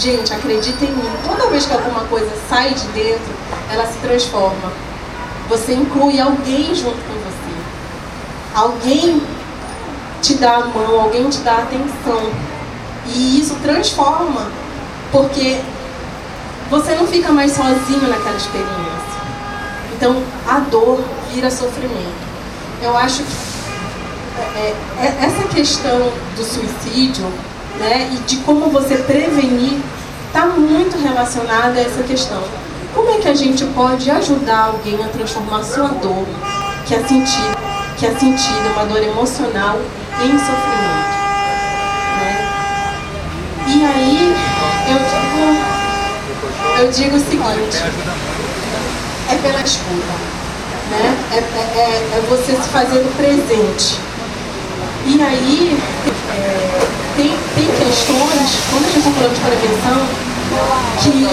Gente, 0.00 0.32
acredita 0.32 0.82
em 0.82 0.92
mim. 0.92 1.10
Toda 1.26 1.50
vez 1.50 1.66
que 1.66 1.74
alguma 1.74 2.00
coisa 2.04 2.30
sai 2.48 2.72
de 2.72 2.86
dentro, 2.88 3.34
ela 3.70 3.84
se 3.86 3.98
transforma. 3.98 4.72
Você 5.50 5.74
inclui 5.74 6.18
alguém 6.18 6.74
junto 6.74 6.96
com 6.96 7.12
você. 7.12 7.54
Alguém 8.54 9.20
te 10.20 10.34
dá 10.34 10.56
a 10.56 10.64
mão, 10.66 11.00
alguém 11.00 11.28
te 11.28 11.38
dá 11.38 11.58
atenção. 11.58 12.30
E 13.06 13.40
isso 13.40 13.56
transforma, 13.62 14.46
porque 15.10 15.60
você 16.70 16.94
não 16.94 17.06
fica 17.06 17.32
mais 17.32 17.52
sozinho 17.52 18.08
naquela 18.08 18.36
experiência. 18.36 19.20
Então 19.94 20.22
a 20.46 20.60
dor 20.60 21.02
vira 21.32 21.50
sofrimento. 21.50 22.30
Eu 22.82 22.96
acho 22.96 23.22
que 23.22 23.50
é, 24.56 24.74
é, 24.98 25.18
essa 25.22 25.48
questão 25.48 26.12
do 26.36 26.42
suicídio 26.42 27.26
né, 27.78 28.10
e 28.12 28.16
de 28.26 28.36
como 28.38 28.70
você 28.70 28.96
prevenir 28.96 29.78
está 30.26 30.46
muito 30.46 30.96
relacionada 30.96 31.78
a 31.78 31.82
essa 31.82 32.02
questão. 32.02 32.42
Como 32.94 33.10
é 33.10 33.18
que 33.18 33.28
a 33.28 33.34
gente 33.34 33.64
pode 33.66 34.10
ajudar 34.10 34.66
alguém 34.66 35.02
a 35.04 35.08
transformar 35.08 35.62
sua 35.62 35.88
dor, 35.88 36.26
que 36.86 36.94
é 36.94 36.98
sentida, 37.00 37.56
que 37.98 38.06
é 38.06 38.10
sentida 38.10 38.68
uma 38.74 38.84
dor 38.84 39.02
emocional, 39.02 39.78
em 40.22 40.38
sofrimento? 40.38 41.16
Né? 42.20 42.32
E 43.66 43.84
aí 43.84 44.36
eu 44.88 44.98
digo, 45.10 45.42
eu 46.80 46.90
digo 46.90 47.16
o 47.16 47.20
seguinte, 47.20 47.78
é 49.30 49.34
pela 49.36 49.62
escuta, 49.62 50.14
né? 50.90 51.16
é, 51.32 51.36
é, 51.36 51.40
é, 51.78 52.18
é 52.18 52.20
você 52.28 52.52
se 52.52 52.68
fazendo 52.68 53.16
presente. 53.16 53.98
E 55.06 55.22
aí 55.22 55.78
é, 56.30 56.80
tem, 57.16 57.34
tem 57.54 57.66
questões, 57.66 58.48
quando 58.70 58.84
a 58.84 58.90
gente 58.90 58.98
está 58.98 59.10
falando 59.10 59.34
de 59.34 59.40
prevenção, 59.40 60.29
que 61.02 61.28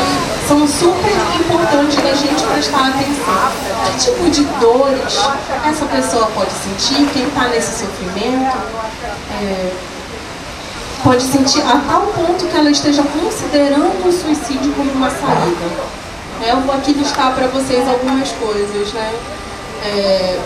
são 0.48 0.68
super 0.68 1.12
importantes 1.40 1.96
da 1.98 2.14
gente 2.14 2.44
prestar 2.44 2.90
atenção. 2.90 3.52
Que 3.86 4.00
tipo 4.00 4.30
de 4.30 4.44
dores 4.60 5.20
essa 5.66 5.86
pessoa 5.86 6.28
pode 6.34 6.52
sentir, 6.52 7.10
quem 7.12 7.28
está 7.28 7.48
nesse 7.48 7.86
sofrimento, 7.86 8.58
é, 9.32 9.72
pode 11.04 11.24
sentir 11.24 11.62
a 11.62 11.82
tal 11.88 12.02
ponto 12.08 12.46
que 12.46 12.58
ela 12.58 12.70
esteja 12.70 13.04
considerando 13.04 14.08
o 14.08 14.12
suicídio 14.12 14.74
como 14.74 14.92
uma 14.92 15.10
saída. 15.10 15.98
É, 16.44 16.52
eu 16.52 16.62
vou 16.62 16.76
aqui 16.76 16.94
listar 16.94 17.34
para 17.34 17.48
vocês 17.48 17.88
algumas 17.88 18.32
coisas. 18.32 18.94
Né? 18.94 19.14
É, 19.84 20.40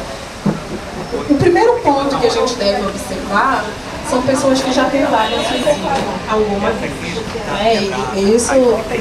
o 1.30 1.36
primeiro 1.36 1.74
ponto 1.80 2.18
que 2.18 2.28
a 2.28 2.30
gente 2.30 2.56
deve 2.56 2.86
observar 2.86 3.66
são 4.12 4.22
pessoas 4.24 4.62
que 4.62 4.74
já 4.74 4.84
tentaram 4.90 5.38
suicídio 5.38 5.90
alguma 6.30 6.70
vez. 6.72 6.92
É, 7.62 8.20
isso, 8.20 8.52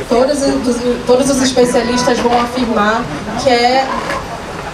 todos, 0.08 0.38
todos 1.04 1.30
os 1.30 1.42
especialistas 1.42 2.18
vão 2.20 2.40
afirmar 2.40 3.02
que 3.42 3.50
é 3.50 3.84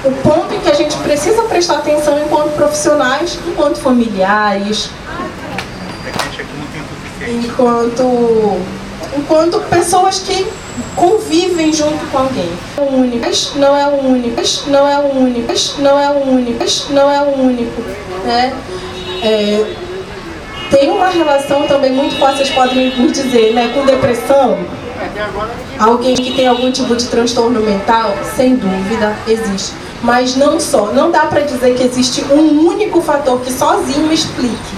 o 0.05 0.13
ponto 0.23 0.53
em 0.55 0.61
que 0.61 0.69
a 0.69 0.75
gente 0.75 0.95
precisa 0.99 1.43
prestar 1.45 1.79
atenção 1.79 2.19
enquanto 2.23 2.55
profissionais, 2.55 3.39
enquanto 3.49 3.79
familiares, 3.79 4.91
enquanto, 7.27 8.61
enquanto 9.17 9.61
pessoas 9.71 10.19
que 10.19 10.47
convivem 10.95 11.73
junto 11.73 12.05
com 12.11 12.19
alguém. 12.19 12.53
Não 13.57 13.75
é 13.75 13.87
o 13.89 14.05
único, 14.05 14.39
não 14.69 14.87
é 14.87 14.99
o 14.99 15.17
único, 15.17 15.53
não 15.81 15.99
é 15.99 16.11
o 16.11 16.29
único, 16.29 16.65
não 16.91 17.11
é 17.11 17.23
o 17.23 17.41
único, 17.41 17.83
né? 18.27 18.55
É, 19.23 19.86
tem 20.71 20.91
uma 20.91 21.09
relação 21.09 21.67
também 21.67 21.93
muito 21.93 22.17
forte, 22.19 22.39
vocês 22.39 22.51
podem 22.51 22.97
me 22.97 23.11
dizer, 23.11 23.53
né, 23.55 23.71
com 23.75 23.85
depressão. 23.85 24.59
Alguém 25.79 26.15
que 26.15 26.35
tem 26.35 26.47
algum 26.47 26.71
tipo 26.71 26.97
de 26.97 27.07
transtorno 27.07 27.61
mental, 27.61 28.15
sem 28.35 28.57
dúvida, 28.57 29.17
existe. 29.29 29.73
Mas 30.03 30.37
não 30.37 30.61
só, 30.61 30.93
não 30.93 31.11
dá 31.11 31.27
para 31.27 31.41
dizer 31.41 31.75
que 31.75 31.83
existe 31.83 32.25
um 32.31 32.67
único 32.67 33.01
fator 33.01 33.41
que 33.41 33.53
sozinho 33.53 34.13
explique, 34.13 34.75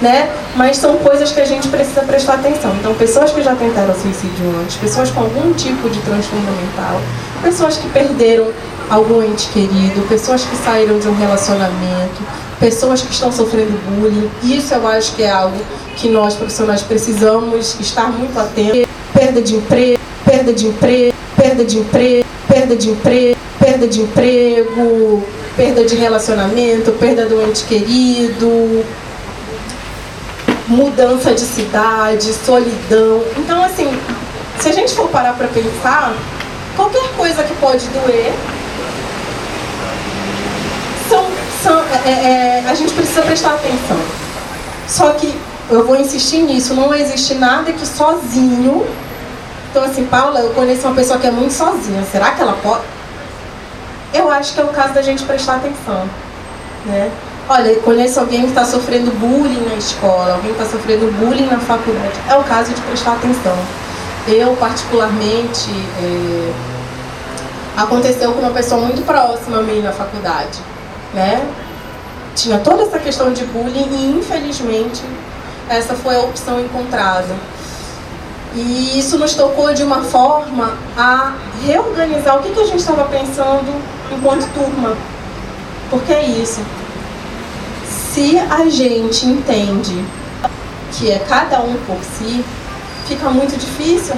né? 0.00 0.30
Mas 0.54 0.76
são 0.76 0.96
coisas 0.98 1.32
que 1.32 1.40
a 1.40 1.44
gente 1.44 1.68
precisa 1.68 2.02
prestar 2.02 2.34
atenção. 2.34 2.74
Então, 2.78 2.94
pessoas 2.94 3.32
que 3.32 3.42
já 3.42 3.54
tentaram 3.54 3.94
suicídio 3.94 4.54
antes, 4.60 4.76
pessoas 4.76 5.10
com 5.10 5.20
algum 5.20 5.52
tipo 5.52 5.88
de 5.90 6.00
transtorno 6.00 6.50
mental, 6.52 7.00
pessoas 7.42 7.76
que 7.76 7.88
perderam 7.90 8.48
algum 8.88 9.22
ente 9.22 9.48
querido, 9.48 10.06
pessoas 10.08 10.44
que 10.44 10.56
saíram 10.56 10.98
de 10.98 11.08
um 11.08 11.14
relacionamento, 11.14 12.22
pessoas 12.58 13.02
que 13.02 13.12
estão 13.12 13.30
sofrendo 13.30 13.72
bullying. 13.90 14.30
Isso 14.42 14.74
eu 14.74 14.86
acho 14.86 15.14
que 15.14 15.22
é 15.22 15.30
algo 15.30 15.58
que 15.96 16.08
nós 16.08 16.34
profissionais 16.34 16.82
precisamos 16.82 17.78
estar 17.80 18.10
muito 18.10 18.38
atentos. 18.38 18.86
Perda 19.12 19.42
de 19.42 19.56
emprego, 19.56 20.00
perda 20.24 20.52
de 20.52 20.66
emprego, 20.66 21.16
perda 21.36 21.64
de 21.64 21.78
emprego, 21.78 22.26
perda 22.46 22.76
de 22.76 22.88
emprego, 22.90 23.38
perda 23.58 23.88
de 23.88 24.00
emprego, 24.00 25.24
perda 25.56 25.84
de 25.84 25.96
relacionamento, 25.96 26.92
perda 26.92 27.26
do 27.26 27.42
ente 27.42 27.64
querido, 27.64 28.84
mudança 30.68 31.34
de 31.34 31.40
cidade, 31.40 32.32
solidão. 32.32 33.24
Então 33.36 33.62
assim, 33.64 33.90
se 34.60 34.68
a 34.68 34.72
gente 34.72 34.94
for 34.94 35.08
parar 35.08 35.32
para 35.32 35.48
pensar, 35.48 36.14
qualquer 36.76 37.08
coisa 37.16 37.42
que 37.42 37.54
pode 37.54 37.86
doer 37.88 38.34
são, 41.62 41.82
é, 42.04 42.10
é, 42.10 42.64
a 42.68 42.74
gente 42.74 42.92
precisa 42.92 43.22
prestar 43.22 43.54
atenção. 43.54 43.98
Só 44.86 45.10
que 45.12 45.34
eu 45.70 45.86
vou 45.86 45.96
insistir 45.96 46.42
nisso, 46.42 46.74
não 46.74 46.94
existe 46.94 47.34
nada 47.34 47.72
que 47.72 47.86
sozinho. 47.86 48.86
Então 49.70 49.84
assim, 49.84 50.04
Paula, 50.04 50.40
eu 50.40 50.50
conheço 50.50 50.86
uma 50.86 50.94
pessoa 50.94 51.18
que 51.18 51.26
é 51.26 51.30
muito 51.30 51.52
sozinha. 51.52 52.04
Será 52.10 52.32
que 52.32 52.42
ela 52.42 52.56
pode? 52.62 52.82
Eu 54.12 54.30
acho 54.30 54.54
que 54.54 54.60
é 54.60 54.64
o 54.64 54.68
caso 54.68 54.94
da 54.94 55.02
gente 55.02 55.24
prestar 55.24 55.56
atenção. 55.56 56.08
Né? 56.86 57.10
Olha, 57.48 57.74
conheço 57.76 58.20
alguém 58.20 58.42
que 58.42 58.48
está 58.48 58.64
sofrendo 58.64 59.10
bullying 59.12 59.64
na 59.68 59.74
escola, 59.74 60.34
alguém 60.34 60.52
que 60.52 60.62
está 60.62 60.76
sofrendo 60.76 61.10
bullying 61.12 61.46
na 61.46 61.58
faculdade. 61.58 62.14
É 62.28 62.34
o 62.36 62.44
caso 62.44 62.74
de 62.74 62.80
prestar 62.82 63.12
atenção. 63.12 63.56
Eu, 64.26 64.54
particularmente, 64.56 65.70
é... 66.02 66.52
aconteceu 67.76 68.32
com 68.32 68.40
uma 68.40 68.50
pessoa 68.50 68.82
muito 68.82 69.02
próxima 69.06 69.58
a 69.58 69.62
mim 69.62 69.80
na 69.80 69.92
faculdade 69.92 70.58
né? 71.12 71.46
Tinha 72.34 72.58
toda 72.58 72.82
essa 72.82 72.98
questão 72.98 73.32
de 73.32 73.44
bullying 73.46 73.88
e 73.90 74.18
infelizmente 74.18 75.02
essa 75.68 75.94
foi 75.94 76.16
a 76.16 76.20
opção 76.20 76.60
encontrada. 76.60 77.34
E 78.54 78.98
isso 78.98 79.18
nos 79.18 79.34
tocou 79.34 79.74
de 79.74 79.82
uma 79.82 80.02
forma 80.02 80.72
a 80.96 81.34
reorganizar 81.64 82.38
o 82.38 82.42
que, 82.42 82.50
que 82.50 82.60
a 82.60 82.64
gente 82.64 82.78
estava 82.78 83.04
pensando 83.04 83.74
enquanto 84.10 84.48
turma. 84.54 84.96
Porque 85.90 86.12
é 86.12 86.24
isso. 86.24 86.60
Se 88.12 88.38
a 88.38 88.68
gente 88.68 89.26
entende 89.26 90.04
que 90.92 91.10
é 91.10 91.18
cada 91.18 91.60
um 91.60 91.74
por 91.86 91.98
si, 92.02 92.44
fica 93.06 93.28
muito 93.30 93.56
difícil 93.58 94.14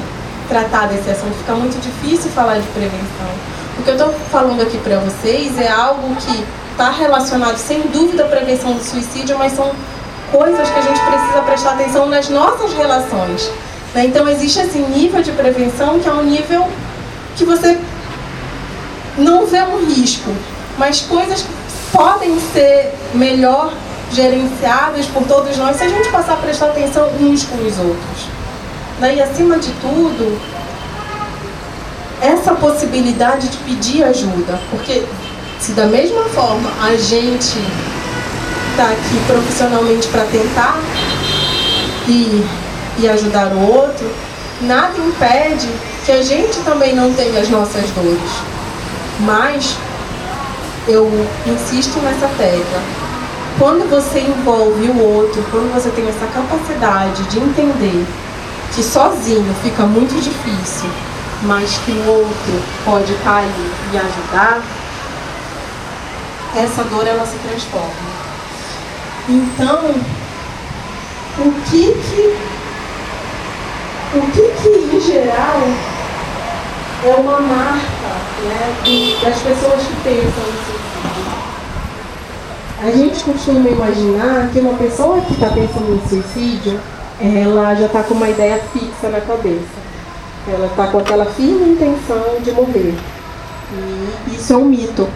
tratar 0.48 0.86
desse 0.86 1.10
assunto, 1.10 1.34
fica 1.38 1.54
muito 1.54 1.80
difícil 1.80 2.30
falar 2.30 2.58
de 2.58 2.66
prevenção. 2.68 3.30
O 3.78 3.82
que 3.82 3.90
eu 3.90 3.94
estou 3.94 4.12
falando 4.30 4.60
aqui 4.62 4.78
para 4.78 4.98
vocês 5.00 5.58
é 5.58 5.68
algo 5.68 6.14
que 6.16 6.44
está 6.70 6.90
relacionado 6.90 7.56
sem 7.56 7.82
dúvida 7.82 8.24
à 8.24 8.28
prevenção 8.28 8.74
do 8.74 8.82
suicídio, 8.82 9.36
mas 9.38 9.52
são 9.52 9.70
coisas 10.30 10.70
que 10.70 10.78
a 10.78 10.82
gente 10.82 11.00
precisa 11.00 11.42
prestar 11.44 11.72
atenção 11.72 12.08
nas 12.08 12.28
nossas 12.28 12.72
relações. 12.72 13.50
Né? 13.94 14.06
Então 14.06 14.28
existe 14.28 14.60
esse 14.60 14.78
nível 14.78 15.22
de 15.22 15.32
prevenção 15.32 15.98
que 15.98 16.08
é 16.08 16.12
um 16.12 16.22
nível 16.22 16.68
que 17.36 17.44
você 17.44 17.78
não 19.18 19.46
vê 19.46 19.62
um 19.62 19.84
risco, 19.86 20.30
mas 20.78 21.00
coisas 21.02 21.42
que 21.42 21.59
podem 21.92 22.38
ser 22.52 22.94
melhor 23.14 23.72
gerenciadas 24.12 25.06
por 25.06 25.24
todos 25.24 25.56
nós 25.56 25.76
se 25.76 25.84
a 25.84 25.88
gente 25.88 26.08
passar 26.08 26.34
a 26.34 26.36
prestar 26.36 26.66
atenção 26.66 27.08
uns 27.20 27.44
com 27.44 27.56
os 27.56 27.78
outros. 27.78 28.28
Né? 28.98 29.16
E 29.16 29.22
acima 29.22 29.58
de 29.58 29.70
tudo, 29.80 30.40
essa 32.20 32.54
possibilidade 32.54 33.48
de 33.48 33.56
pedir 33.58 34.04
ajuda, 34.04 34.58
porque 34.70 35.04
se 35.60 35.72
da 35.72 35.86
mesma 35.86 36.24
forma 36.24 36.70
a 36.82 36.96
gente 36.96 37.58
está 38.70 38.84
aqui 38.84 39.20
profissionalmente 39.26 40.08
para 40.08 40.24
tentar 40.24 40.78
e, 42.08 42.44
e 42.98 43.08
ajudar 43.08 43.52
o 43.52 43.72
outro, 43.72 44.10
nada 44.62 44.98
impede 44.98 45.68
que 46.04 46.12
a 46.12 46.22
gente 46.22 46.58
também 46.60 46.94
não 46.94 47.12
tenha 47.12 47.40
as 47.40 47.48
nossas 47.48 47.88
dores. 47.90 48.30
Mas 49.20 49.76
eu 50.88 51.10
insisto 51.46 51.98
nessa 52.00 52.28
tecla. 52.36 52.82
Quando 53.58 53.88
você 53.90 54.20
envolve 54.20 54.88
o 54.88 55.02
outro, 55.02 55.44
quando 55.50 55.72
você 55.74 55.90
tem 55.90 56.08
essa 56.08 56.26
capacidade 56.26 57.22
de 57.24 57.38
entender 57.38 58.06
que 58.74 58.82
sozinho 58.82 59.54
fica 59.62 59.84
muito 59.84 60.14
difícil, 60.14 60.88
mas 61.42 61.76
que 61.84 61.90
o 61.90 62.06
outro 62.06 62.62
pode 62.84 63.12
estar 63.12 63.32
tá 63.32 63.38
ali 63.38 63.72
e 63.92 63.98
ajudar, 63.98 64.62
essa 66.56 66.84
dor 66.84 67.06
ela 67.06 67.26
se 67.26 67.36
transforma. 67.38 68.10
Então, 69.28 69.94
o 71.38 71.52
que 71.70 71.92
que, 71.92 72.36
o 74.14 74.20
que 74.32 74.62
que 74.62 74.96
em 74.96 75.00
geral 75.00 75.60
é 77.04 77.14
uma 77.14 77.40
marca 77.40 78.10
né, 78.44 78.74
das 79.22 79.38
pessoas 79.38 79.82
que 79.82 79.96
pensam 80.02 80.44
no 80.44 80.64
suicídio? 80.64 80.80
a 82.82 82.90
gente 82.90 83.22
costuma 83.24 83.68
imaginar 83.68 84.48
que 84.50 84.58
uma 84.58 84.72
pessoa 84.74 85.20
que 85.20 85.34
está 85.34 85.48
pensando 85.48 85.94
em 86.02 86.08
suicídio, 86.08 86.80
ela 87.20 87.74
já 87.74 87.84
está 87.86 88.02
com 88.02 88.14
uma 88.14 88.30
ideia 88.30 88.58
fixa 88.72 89.10
na 89.10 89.20
cabeça. 89.20 89.80
Ela 90.48 90.66
está 90.66 90.86
com 90.86 90.98
aquela 90.98 91.26
firme 91.26 91.72
intenção 91.72 92.40
de 92.42 92.50
morrer. 92.52 92.94
E 94.26 94.34
isso 94.34 94.54
é 94.54 94.56
um 94.56 94.64
mito. 94.64 95.06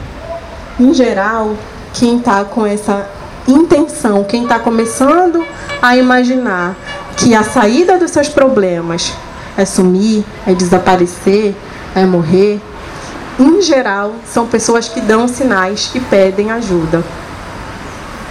Em 0.78 0.92
geral, 0.92 1.54
quem 1.94 2.18
está 2.18 2.44
com 2.44 2.66
essa 2.66 3.08
intenção, 3.48 4.24
quem 4.24 4.42
está 4.42 4.58
começando 4.58 5.42
a 5.80 5.96
imaginar 5.96 6.76
que 7.16 7.34
a 7.34 7.42
saída 7.42 7.98
dos 7.98 8.10
seus 8.10 8.28
problemas 8.28 9.14
é 9.56 9.64
sumir, 9.64 10.22
é 10.46 10.52
desaparecer, 10.52 11.54
é 11.94 12.04
morrer, 12.04 12.60
em 13.38 13.60
geral, 13.60 14.14
são 14.26 14.46
pessoas 14.46 14.88
que 14.88 15.00
dão 15.00 15.26
sinais 15.26 15.88
que 15.92 16.00
pedem 16.00 16.50
ajuda. 16.50 17.02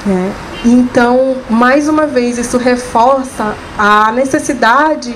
Né? 0.05 0.33
Então, 0.65 1.37
mais 1.49 1.89
uma 1.89 2.07
vez, 2.07 2.37
isso 2.37 2.57
reforça 2.57 3.55
a 3.77 4.11
necessidade 4.11 5.15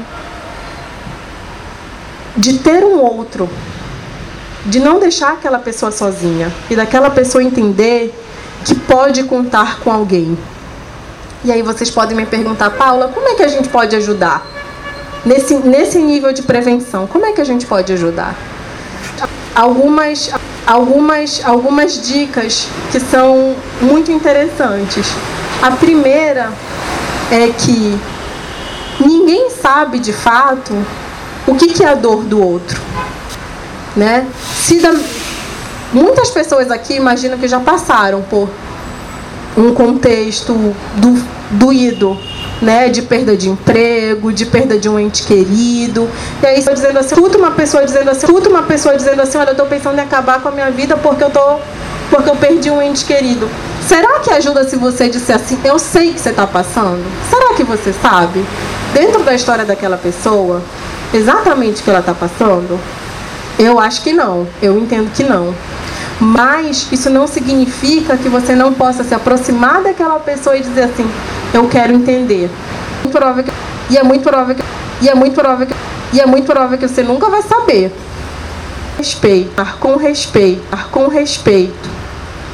de 2.35 2.59
ter 2.59 2.83
um 2.83 2.99
outro, 2.99 3.49
de 4.65 4.79
não 4.79 4.99
deixar 4.99 5.33
aquela 5.33 5.59
pessoa 5.59 5.91
sozinha 5.91 6.53
e 6.69 6.75
daquela 6.75 7.09
pessoa 7.09 7.43
entender 7.43 8.13
que 8.65 8.75
pode 8.75 9.23
contar 9.23 9.79
com 9.79 9.91
alguém. 9.91 10.37
E 11.45 11.51
aí 11.51 11.61
vocês 11.61 11.89
podem 11.89 12.15
me 12.15 12.25
perguntar, 12.25 12.71
Paula, 12.71 13.07
como 13.07 13.27
é 13.29 13.35
que 13.35 13.43
a 13.43 13.47
gente 13.47 13.69
pode 13.69 13.95
ajudar? 13.95 14.45
Nesse, 15.25 15.55
nesse 15.55 15.99
nível 15.99 16.31
de 16.31 16.43
prevenção, 16.43 17.07
como 17.07 17.25
é 17.25 17.31
que 17.31 17.41
a 17.41 17.43
gente 17.43 17.65
pode 17.65 17.91
ajudar? 17.93 18.35
Algumas 19.55 20.31
algumas, 20.67 21.41
algumas 21.45 22.05
dicas 22.05 22.67
que 22.91 22.99
são 22.99 23.55
muito 23.81 24.11
interessantes. 24.11 25.07
A 25.61 25.71
primeira 25.71 26.51
é 27.31 27.47
que 27.47 27.97
ninguém 28.99 29.49
sabe 29.49 29.97
de 29.99 30.11
fato 30.11 30.73
o 31.47 31.55
que, 31.55 31.67
que 31.67 31.83
é 31.83 31.87
a 31.87 31.95
dor 31.95 32.23
do 32.23 32.43
outro. 32.45 32.79
Né? 33.95 34.27
Se 34.55 34.79
da... 34.79 34.93
Muitas 35.93 36.29
pessoas 36.29 36.69
aqui 36.69 36.95
imaginam 36.95 37.37
que 37.37 37.47
já 37.47 37.61
passaram 37.61 38.21
por 38.21 38.49
um 39.57 39.73
contexto 39.73 40.53
do, 40.97 41.23
doído, 41.51 42.19
né, 42.61 42.89
de 42.89 43.01
perda 43.01 43.35
de 43.35 43.49
emprego, 43.49 44.31
de 44.31 44.45
perda 44.45 44.77
de 44.77 44.89
um 44.89 44.99
ente 44.99 45.23
querido. 45.23 46.09
E 46.41 46.45
aí 46.45 46.59
estou 46.59 46.73
dizendo 46.73 46.97
assim, 46.99 47.15
escuta 47.15 47.37
uma 47.37 47.51
pessoa 47.51 47.85
dizendo 47.85 48.09
assim, 48.09 48.25
escuta 48.25 48.49
uma 48.49 48.63
pessoa 48.63 48.95
dizendo 48.95 49.21
assim, 49.21 49.37
olha, 49.37 49.49
eu 49.49 49.51
estou 49.51 49.67
pensando 49.67 49.97
em 49.97 50.01
acabar 50.01 50.41
com 50.41 50.49
a 50.49 50.51
minha 50.51 50.71
vida 50.71 50.97
porque 50.97 51.23
eu 51.23 51.29
tô 51.29 51.59
porque 52.09 52.29
eu 52.29 52.35
perdi 52.35 52.71
um 52.71 52.81
ente 52.81 53.03
querido. 53.03 53.49
Será 53.85 54.19
que 54.19 54.31
ajuda 54.31 54.63
se 54.63 54.77
você 54.77 55.09
disser 55.09 55.35
assim, 55.35 55.59
eu 55.63 55.77
sei 55.77 56.13
que 56.13 56.19
você 56.19 56.29
está 56.29 56.47
passando? 56.47 57.03
Será 57.29 57.53
que 57.53 57.63
você 57.63 57.93
sabe? 57.93 58.45
Dentro 58.93 59.23
da 59.23 59.33
história 59.33 59.65
daquela 59.65 59.97
pessoa, 59.97 60.61
exatamente 61.13 61.81
o 61.81 61.83
que 61.83 61.89
ela 61.89 61.99
está 61.99 62.13
passando? 62.13 62.79
Eu 63.59 63.79
acho 63.79 64.01
que 64.03 64.13
não. 64.13 64.47
Eu 64.61 64.77
entendo 64.77 65.11
que 65.11 65.23
não. 65.23 65.53
Mas 66.19 66.87
isso 66.91 67.09
não 67.09 67.27
significa 67.27 68.17
que 68.17 68.29
você 68.29 68.55
não 68.55 68.73
possa 68.73 69.03
se 69.03 69.13
aproximar 69.13 69.83
daquela 69.83 70.19
pessoa 70.19 70.57
e 70.57 70.61
dizer 70.61 70.83
assim: 70.83 71.07
eu 71.53 71.67
quero 71.67 71.93
entender. 71.93 72.49
Muito 73.03 73.17
provável 73.17 73.43
que, 73.43 73.51
e 73.89 73.97
é 73.97 74.03
muito 74.03 74.23
provável 74.23 74.55
que, 74.55 74.63
e 75.01 75.09
é 75.09 75.15
muito 75.15 75.33
provável 75.33 75.67
que, 75.67 75.73
e 76.13 76.19
é 76.19 76.25
muito 76.25 76.51
que 76.77 76.87
você 76.87 77.03
nunca 77.03 77.29
vai 77.29 77.41
saber. 77.41 77.91
Respeitar 78.97 79.77
com 79.79 79.95
respeito, 79.95 80.63
com 80.91 81.07
respeito. 81.07 81.89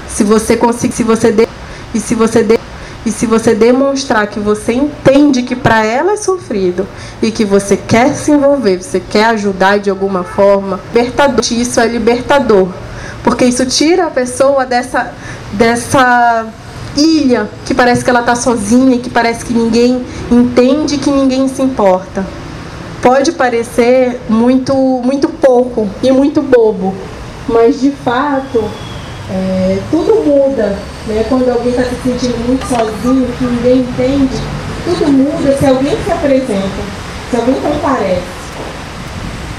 Se 0.08 0.24
você 0.24 0.58
conseguir, 0.58 0.94
se 0.94 1.04
você 1.04 1.32
de, 1.32 1.48
e 1.94 2.00
se 2.00 2.16
você 2.16 2.44
de, 2.44 2.60
e 3.06 3.12
se 3.12 3.26
você 3.26 3.54
demonstrar 3.54 4.28
que 4.28 4.40
você 4.40 4.74
entende 4.74 5.44
que 5.44 5.56
para 5.56 5.86
ela 5.86 6.14
é 6.14 6.18
sofrido 6.18 6.88
e 7.22 7.32
que 7.32 7.44
você 7.44 7.76
quer 7.76 8.14
se 8.14 8.32
envolver, 8.32 8.82
você 8.82 9.00
quer 9.00 9.26
ajudar 9.26 9.80
de 9.80 9.90
alguma 9.90 10.24
forma, 10.24 10.80
libertador, 10.94 11.40
isso 11.52 11.80
é 11.80 11.88
libertador. 11.88 12.70
Porque 13.24 13.46
isso 13.46 13.66
tira 13.66 14.08
a 14.08 14.10
pessoa 14.10 14.66
dessa 14.66 15.14
dessa 15.54 16.48
ilha 16.96 17.50
que 17.66 17.74
parece 17.74 18.04
que 18.04 18.10
ela 18.10 18.22
está 18.22 18.36
sozinha, 18.36 18.98
que 19.00 19.10
parece 19.10 19.46
que 19.46 19.54
ninguém 19.54 20.04
entende, 20.32 20.98
que 20.98 21.10
ninguém 21.10 21.48
se 21.48 21.62
importa. 21.62 22.26
Pode 23.02 23.34
parecer 23.34 24.20
muito, 24.30 24.74
muito 24.74 25.28
pouco 25.28 25.90
e 26.02 26.12
muito 26.12 26.42
bobo, 26.42 26.94
mas 27.48 27.82
de 27.82 27.92
fato 27.92 28.64
é, 29.30 29.80
tudo 29.92 30.24
muda. 30.24 30.78
Né? 31.08 31.26
Quando 31.28 31.50
alguém 31.50 31.72
está 31.72 31.84
se 31.84 31.96
sentindo 32.04 32.48
muito 32.48 32.66
sozinho, 32.66 33.28
que 33.38 33.44
ninguém 33.44 33.80
entende, 33.80 34.42
tudo 34.86 35.12
muda 35.12 35.58
se 35.58 35.66
alguém 35.66 35.98
se 36.04 36.12
apresenta, 36.12 36.82
se 37.30 37.36
alguém 37.36 37.56
comparece. 37.56 38.22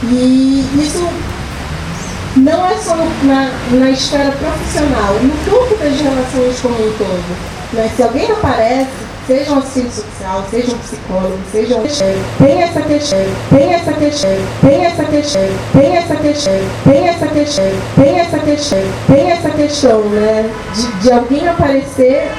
E 0.04 0.64
isso 0.76 1.06
não 2.36 2.66
é 2.66 2.76
só 2.76 2.96
na, 2.96 3.50
na 3.70 3.90
esfera 3.90 4.32
profissional, 4.32 5.14
no 5.22 5.30
campo 5.44 5.76
das 5.76 6.00
relações 6.00 6.60
como 6.60 6.74
um 6.74 6.92
todo. 6.98 7.54
Né? 7.72 7.90
Se 7.96 8.02
alguém 8.02 8.30
aparece, 8.30 8.90
seja 9.26 9.52
um 9.52 9.58
assistente 9.58 9.94
social, 9.94 10.44
seja 10.50 10.74
um 10.74 10.78
psicólogo, 10.78 11.38
seja 11.52 11.76
um. 11.76 11.82
Tem 11.82 12.62
essa 12.62 12.82
questão, 12.82 13.18
tem 13.50 13.72
essa 13.72 13.92
questão, 13.92 14.36
tem 14.60 14.84
essa 14.84 15.04
questão, 15.04 15.48
tem 15.72 15.96
essa 15.96 16.16
questão, 16.16 16.60
tem 16.84 17.08
essa 17.08 17.26
questão, 17.26 17.70
tem 17.94 18.18
essa 18.18 18.38
questão, 18.38 18.82
tem 19.06 19.30
essa 19.30 19.50
questão, 19.50 20.00
né? 20.00 20.50
De, 20.74 20.92
de 21.02 21.12
alguém 21.12 21.48
aparecer, 21.48 22.30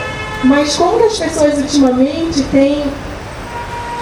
mas 0.43 0.75
como 0.75 1.05
as 1.05 1.17
pessoas 1.17 1.58
ultimamente 1.58 2.43
têm 2.51 2.84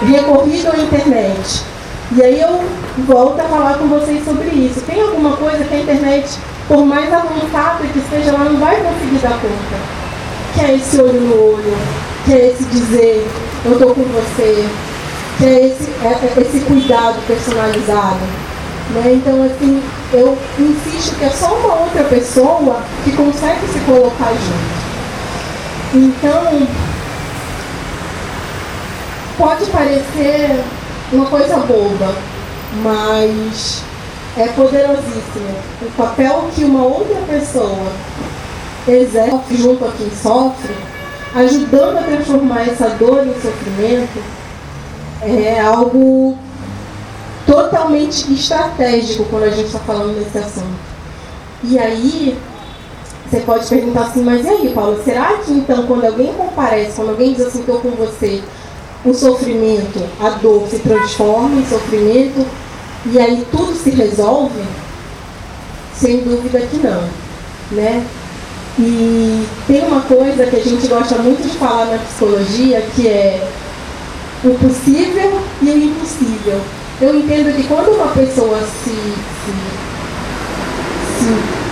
recorrido 0.06 0.70
à 0.70 0.76
internet? 0.76 1.73
E 2.12 2.22
aí 2.22 2.40
eu 2.40 2.62
volto 3.06 3.40
a 3.40 3.44
falar 3.44 3.78
com 3.78 3.88
vocês 3.88 4.24
sobre 4.24 4.48
isso. 4.48 4.80
Tem 4.82 5.00
alguma 5.00 5.36
coisa 5.36 5.64
que 5.64 5.74
a 5.74 5.80
internet, 5.80 6.38
por 6.68 6.84
mais 6.84 7.12
avançada 7.12 7.86
que 7.92 7.98
esteja, 7.98 8.30
ela 8.30 8.44
não 8.44 8.60
vai 8.60 8.76
conseguir 8.76 9.18
dar 9.18 9.40
conta. 9.40 10.04
Que 10.54 10.60
é 10.60 10.76
esse 10.76 11.00
olho 11.00 11.20
no 11.20 11.54
olho, 11.54 11.76
que 12.24 12.32
é 12.34 12.50
esse 12.50 12.64
dizer, 12.64 13.26
eu 13.64 13.72
estou 13.72 13.94
com 13.94 14.02
você, 14.02 14.68
que 15.38 15.44
é 15.44 15.66
esse, 15.66 15.90
é, 16.04 16.08
é 16.08 16.40
esse 16.40 16.60
cuidado 16.60 17.16
personalizado. 17.26 18.20
Né? 18.90 19.14
Então, 19.14 19.42
assim, 19.42 19.82
eu 20.12 20.38
insisto 20.58 21.18
que 21.18 21.24
é 21.24 21.30
só 21.30 21.54
uma 21.54 21.74
outra 21.80 22.04
pessoa 22.04 22.82
que 23.02 23.12
consegue 23.12 23.66
se 23.72 23.78
colocar 23.80 24.30
junto. 24.30 24.84
Então, 25.94 26.68
pode 29.38 29.64
parecer 29.66 30.62
uma 31.14 31.26
coisa 31.26 31.56
boba, 31.58 32.14
mas 32.82 33.82
é 34.36 34.48
poderosíssimo. 34.48 35.54
O 35.82 35.90
papel 35.96 36.48
que 36.54 36.64
uma 36.64 36.82
outra 36.84 37.20
pessoa 37.28 37.92
exerce 38.86 39.56
junto 39.56 39.84
a 39.84 39.92
quem 39.92 40.10
sofre, 40.10 40.74
ajudando 41.34 41.98
a 41.98 42.02
transformar 42.02 42.62
essa 42.62 42.88
dor 42.90 43.26
em 43.26 43.34
sofrimento, 43.40 44.22
é 45.22 45.60
algo 45.60 46.36
totalmente 47.46 48.32
estratégico 48.32 49.24
quando 49.30 49.44
a 49.44 49.50
gente 49.50 49.66
está 49.66 49.78
falando 49.80 50.18
desse 50.18 50.38
assunto. 50.38 50.94
E 51.62 51.78
aí, 51.78 52.36
você 53.30 53.40
pode 53.40 53.66
perguntar 53.66 54.02
assim, 54.02 54.22
mas 54.22 54.44
e 54.44 54.48
aí, 54.48 54.72
Paulo, 54.74 55.00
será 55.04 55.38
que 55.38 55.52
então 55.52 55.86
quando 55.86 56.04
alguém 56.04 56.32
comparece, 56.34 56.92
quando 56.96 57.10
alguém 57.10 57.32
diz 57.32 57.46
assim, 57.46 57.60
estou 57.60 57.80
com 57.80 57.90
você, 57.90 58.42
o 59.04 59.12
sofrimento, 59.12 60.02
a 60.20 60.30
dor 60.30 60.66
se 60.68 60.78
transforma 60.78 61.60
em 61.60 61.66
sofrimento 61.66 62.46
e 63.06 63.18
aí 63.18 63.46
tudo 63.50 63.74
se 63.74 63.90
resolve? 63.90 64.62
Sem 65.94 66.22
dúvida 66.22 66.60
que 66.60 66.78
não, 66.78 67.04
né? 67.72 68.04
E 68.78 69.46
tem 69.66 69.86
uma 69.86 70.00
coisa 70.00 70.46
que 70.46 70.56
a 70.56 70.62
gente 70.62 70.86
gosta 70.88 71.16
muito 71.16 71.42
de 71.42 71.56
falar 71.56 71.86
na 71.86 71.98
psicologia, 71.98 72.82
que 72.96 73.06
é 73.06 73.46
o 74.42 74.54
possível 74.54 75.40
e 75.62 75.70
o 75.70 75.84
impossível. 75.84 76.60
Eu 77.00 77.14
entendo 77.14 77.54
que 77.54 77.62
quando 77.64 77.94
uma 77.94 78.08
pessoa 78.08 78.58
se, 78.60 78.90
se, 78.90 79.52
se 81.18 81.64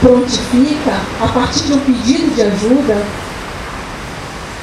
prontifica 0.00 1.00
a 1.22 1.28
partir 1.28 1.64
de 1.64 1.72
um 1.72 1.80
pedido 1.80 2.34
de 2.34 2.42
ajuda, 2.42 3.02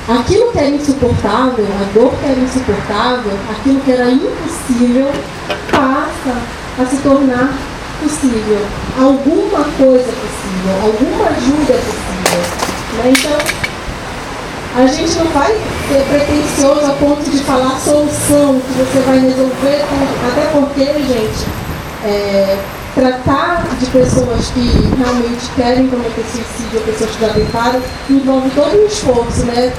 Aquilo 0.07 0.51
que 0.51 0.59
era 0.59 0.69
insuportável, 0.69 1.65
a 1.65 1.93
dor 1.93 2.13
que 2.19 2.25
era 2.25 2.39
insuportável, 2.39 3.31
aquilo 3.49 3.79
que 3.79 3.91
era 3.91 4.11
impossível, 4.11 5.07
passa 5.71 6.35
a 6.77 6.85
se 6.85 6.97
tornar 6.97 7.53
possível. 8.01 8.59
Alguma 8.99 9.63
coisa 9.77 10.11
possível, 10.11 10.75
alguma 10.83 11.29
ajuda 11.29 11.73
possível. 11.73 12.41
Né? 12.97 13.13
Então, 13.17 13.63
a 14.75 14.87
gente 14.87 15.15
não 15.19 15.27
vai 15.27 15.53
ser 15.87 16.03
pretensioso 16.09 16.85
a 16.85 16.93
ponto 16.95 17.29
de 17.29 17.37
falar 17.43 17.79
solução 17.79 18.59
que 18.59 18.73
você 18.73 18.99
vai 19.05 19.19
resolver. 19.19 19.85
Até 20.27 20.49
porque, 20.51 20.85
gente, 20.85 21.47
é, 22.03 22.57
tratar 22.95 23.65
de 23.79 23.85
pessoas 23.87 24.47
que 24.47 24.93
realmente 24.97 25.49
querem 25.55 25.87
cometer 25.87 26.23
suicídio, 26.31 26.81
pessoas 26.85 27.11
que 27.11 27.21
já 27.21 27.33
tentaram, 27.33 27.81
envolve 28.09 28.49
todo 28.51 28.81
um 28.81 28.85
esforço, 28.85 29.45
né? 29.45 29.71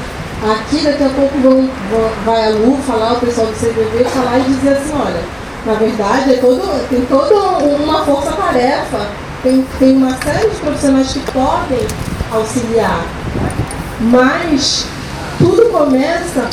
Aqui 0.45 0.85
daqui 0.85 1.03
a 1.03 1.09
pouco 1.09 1.39
vão, 1.39 1.71
vão, 1.91 2.11
vai 2.27 2.49
a 2.49 2.51
Lu 2.51 2.77
falar, 2.87 3.15
o 3.15 3.21
pessoal 3.21 3.47
do 3.47 3.55
CDV 3.55 4.05
falar 4.05 4.41
e 4.41 4.43
dizer 4.43 4.75
assim, 4.75 4.93
olha, 4.93 5.23
na 5.65 5.73
verdade 5.73 6.35
é 6.35 6.37
todo, 6.37 6.89
tem 6.91 7.01
toda 7.07 7.35
uma 7.65 8.05
força-tarefa, 8.05 9.09
tem, 9.43 9.65
tem 9.79 9.97
uma 9.97 10.15
série 10.23 10.51
de 10.51 10.57
profissionais 10.57 11.11
que 11.11 11.21
podem 11.33 11.87
auxiliar. 12.31 13.07
Mas 14.01 14.85
tudo 15.39 15.71
começa 15.71 16.51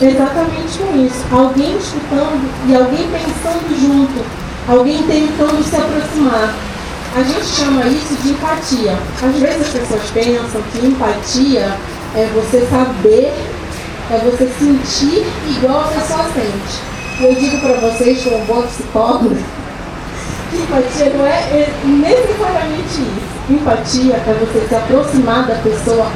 exatamente 0.00 0.78
com 0.78 0.96
isso. 1.04 1.22
Alguém 1.30 1.76
escutando 1.76 2.50
e 2.66 2.74
alguém 2.74 3.10
pensando 3.10 3.78
junto, 3.78 4.24
alguém 4.66 5.02
tentando 5.02 5.62
se 5.62 5.76
aproximar. 5.76 6.54
A 7.14 7.22
gente 7.22 7.44
chama 7.44 7.86
isso 7.86 8.14
de 8.22 8.30
empatia. 8.30 8.96
Às 9.22 9.36
vezes 9.36 9.60
as 9.60 9.68
pessoas 9.68 10.10
pensam 10.14 10.62
que 10.72 10.86
empatia 10.86 11.76
é 12.18 12.26
você 12.34 12.66
saber, 12.66 13.32
é 14.10 14.18
você 14.18 14.48
sentir 14.58 15.24
igual 15.48 15.82
a 15.82 15.84
pessoa 15.84 16.24
sente. 16.34 16.82
Eu 17.20 17.32
digo 17.34 17.60
para 17.60 17.74
vocês, 17.74 18.24
como 18.24 18.44
boa 18.44 18.62
psicóloga, 18.64 19.36
que 20.50 20.56
empatia 20.56 21.10
não 21.10 21.24
é 21.24 21.68
necessariamente 21.84 23.02
isso. 23.02 23.52
Empatia 23.52 24.14
é 24.14 24.36
você 24.40 24.66
se 24.68 24.74
aproximar 24.74 25.46
da 25.46 25.54
pessoa 25.56 26.10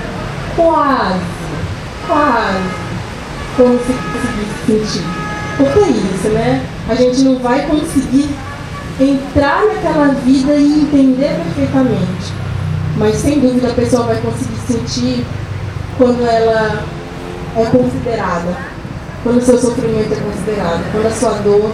quase, 0.56 1.20
quase, 2.08 2.58
como 3.56 3.78
se 3.78 3.92
conseguisse 3.92 4.90
sentir. 4.96 5.06
Porque 5.56 5.78
é 5.78 5.88
isso, 5.88 6.28
né? 6.30 6.66
A 6.88 6.94
gente 6.96 7.20
não 7.20 7.38
vai 7.38 7.64
conseguir 7.66 8.28
entrar 9.00 9.64
naquela 9.66 10.08
vida 10.24 10.54
e 10.54 10.80
entender 10.80 11.36
perfeitamente. 11.44 12.32
Mas 12.96 13.14
sem 13.16 13.38
dúvida 13.38 13.68
a 13.68 13.74
pessoa 13.74 14.02
vai 14.02 14.16
conseguir 14.16 14.58
sentir 14.66 15.24
quando 15.98 16.26
ela 16.26 16.84
é 17.56 17.64
considerada, 17.66 18.56
quando 19.22 19.38
o 19.38 19.42
seu 19.42 19.58
sofrimento 19.58 20.12
é 20.12 20.16
considerado, 20.16 20.92
quando 20.92 21.06
a 21.06 21.10
sua 21.10 21.30
dor 21.42 21.72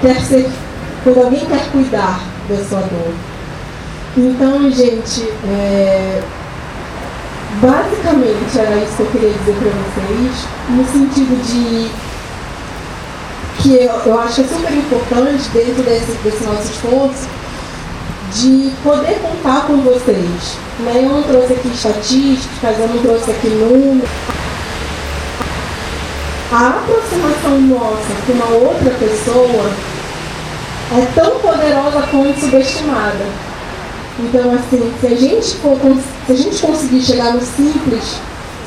quer 0.00 0.20
ser, 0.20 0.50
quando 1.04 1.24
alguém 1.24 1.44
quer 1.46 1.70
cuidar 1.70 2.20
da 2.48 2.56
sua 2.64 2.80
dor. 2.80 3.14
Então, 4.16 4.70
gente, 4.70 5.28
é, 5.48 6.22
basicamente 7.60 8.58
era 8.58 8.76
isso 8.76 8.96
que 8.96 9.02
eu 9.02 9.06
queria 9.06 9.30
dizer 9.30 9.54
para 9.54 9.70
vocês, 9.70 10.46
no 10.68 10.84
sentido 10.86 11.42
de 11.46 11.90
que 13.62 13.74
eu, 13.76 13.92
eu 14.06 14.20
acho 14.20 14.34
que 14.34 14.40
é 14.42 14.48
super 14.48 14.72
importante 14.72 15.48
dentro 15.54 15.82
desse, 15.82 16.12
desse 16.24 16.44
nosso 16.44 16.70
esforço 16.72 17.41
de 18.34 18.72
poder 18.82 19.18
contar 19.20 19.66
com 19.66 19.78
vocês. 19.78 20.58
Né? 20.80 20.92
Eu 20.96 21.08
não 21.10 21.22
trouxe 21.22 21.52
aqui 21.52 21.68
estatísticas, 21.68 22.78
eu 22.78 22.88
não 22.88 22.98
trouxe 22.98 23.30
aqui 23.30 23.48
números. 23.48 24.08
A 26.50 26.68
aproximação 26.68 27.60
nossa 27.62 28.14
com 28.26 28.32
uma 28.32 28.48
outra 28.68 28.90
pessoa 28.90 29.70
é 30.94 31.06
tão 31.14 31.38
poderosa 31.40 32.02
quanto 32.10 32.40
subestimada. 32.40 33.26
Então, 34.18 34.52
assim, 34.52 34.92
se 35.00 35.06
a 35.06 35.16
gente, 35.16 35.56
for, 35.56 35.78
se 36.26 36.32
a 36.32 36.36
gente 36.36 36.60
conseguir 36.60 37.00
chegar 37.00 37.32
no 37.32 37.40
simples, 37.40 38.20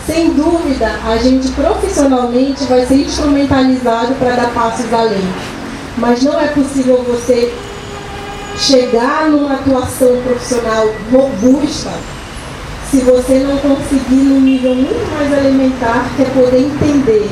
sem 0.06 0.34
dúvida, 0.34 0.99
a 1.06 1.17
gente 1.17 1.49
profissionalmente 1.49 2.63
vai 2.65 2.86
ser 2.86 2.95
instrumentalizado 2.95 4.15
para 4.15 4.36
dar 4.36 4.54
passos 4.54 4.91
além. 4.91 5.28
Mas 5.97 6.23
não 6.23 6.39
é 6.39 6.47
possível 6.47 7.04
você 7.08 7.54
chegar 8.58 9.30
numa 9.30 9.56
atuação 9.56 10.22
profissional 10.24 10.88
robusta 11.12 11.91
se 12.89 13.02
você 13.02 13.39
não 13.39 13.58
conseguir 13.58 14.24
num 14.24 14.39
nível 14.39 14.74
muito 14.74 15.12
mais 15.13 15.32
elementar 15.32 16.06
que 16.15 16.22
é 16.22 16.26
poder 16.26 16.60
entender 16.60 17.30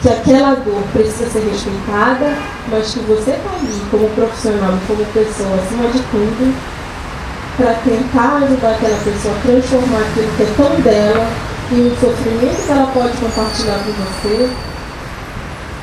que 0.00 0.08
aquela 0.08 0.54
dor 0.54 0.82
precisa 0.92 1.30
ser 1.30 1.40
respeitada, 1.40 2.36
mas 2.68 2.92
que 2.92 3.00
você 3.00 3.32
está 3.32 3.50
ali 3.50 3.82
como 3.90 4.08
profissional, 4.10 4.74
como 4.88 5.04
pessoa, 5.06 5.54
acima 5.56 5.88
de 5.88 6.00
tudo, 6.10 6.54
para 7.56 7.74
tentar 7.84 8.42
ajudar 8.42 8.70
aquela 8.70 8.96
pessoa 8.98 9.34
a 9.34 9.46
transformar 9.46 10.00
aquilo 10.00 10.36
que 10.36 10.42
é 10.42 10.54
tão 10.56 10.80
dela 10.80 11.28
em 11.70 11.86
um 11.86 11.96
sofrimento 12.00 12.66
que 12.66 12.72
ela 12.72 12.86
pode 12.86 13.16
compartilhar 13.18 13.78
com 13.84 13.92
você 13.92 14.50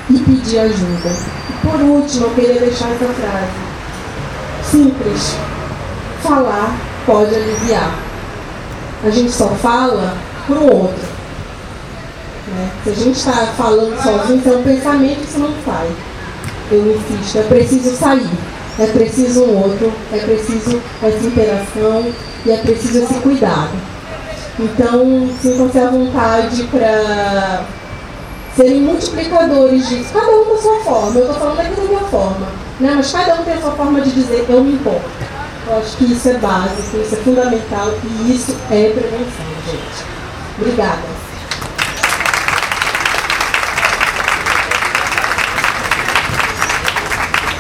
e 0.10 0.20
pedir 0.20 0.60
ajuda. 0.60 1.10
E 1.50 1.68
por 1.68 1.80
último, 1.80 2.26
eu 2.26 2.30
queria 2.32 2.60
deixar 2.60 2.90
essa 2.90 3.06
frase 3.06 3.69
simples. 4.70 5.36
Falar 6.22 6.76
pode 7.06 7.36
aliviar. 7.36 7.94
A 9.04 9.10
gente 9.10 9.32
só 9.32 9.48
fala 9.48 10.14
para 10.46 10.58
o 10.58 10.82
outro. 10.82 11.08
Né? 12.48 12.70
Se 12.84 12.90
a 12.90 12.94
gente 12.94 13.18
está 13.18 13.32
falando 13.58 14.02
sozinho, 14.02 14.40
isso 14.40 14.50
é 14.50 14.58
um 14.58 14.64
pensamento 14.64 15.34
que 15.34 15.40
não 15.40 15.54
faz. 15.66 15.92
Eu 16.72 16.96
insisto, 16.96 17.38
é 17.38 17.44
preciso 17.44 17.96
sair. 17.96 18.30
É 18.80 18.86
preciso 18.88 19.44
um 19.44 19.62
outro, 19.62 19.92
é 20.14 20.20
preciso 20.20 20.82
essa 21.04 21.26
interação 21.26 22.14
e 22.46 22.52
é 22.52 22.58
preciso 22.58 23.00
esse 23.00 23.14
cuidado. 23.16 23.72
Então, 24.58 25.30
sintam-se 25.42 25.80
à 25.80 25.90
vontade 25.90 26.64
para 26.64 27.66
serem 28.56 28.82
multiplicadores 28.82 29.90
disso, 29.90 30.14
cada 30.14 30.32
um 30.32 30.50
da 30.50 30.62
sua 30.62 30.80
forma. 30.80 31.20
Eu 31.20 31.26
estou 31.26 31.36
falando 31.36 31.60
aqui 31.60 31.76
da 31.76 31.84
minha 31.84 32.00
forma. 32.02 32.48
Né? 32.80 32.94
Mas 32.96 33.12
cada 33.12 33.36
um 33.36 33.44
tem 33.44 33.54
a 33.54 33.62
sua 33.62 33.72
forma 33.72 34.02
de 34.02 34.12
dizer 34.12 34.46
eu 34.48 34.63
me 34.63 34.74
importo. 34.74 35.10
Eu 35.68 35.78
acho 35.78 35.98
que 35.98 36.06
isso 36.06 36.30
é 36.30 36.34
básico, 36.36 36.98
isso 36.98 37.15
é 37.15 37.18
fundamental 37.18 37.94
e 38.04 38.32
isso 38.34 38.56
é 38.72 38.89
prevenção, 38.89 39.46
gente. 39.65 40.06
Obrigada. 40.58 41.19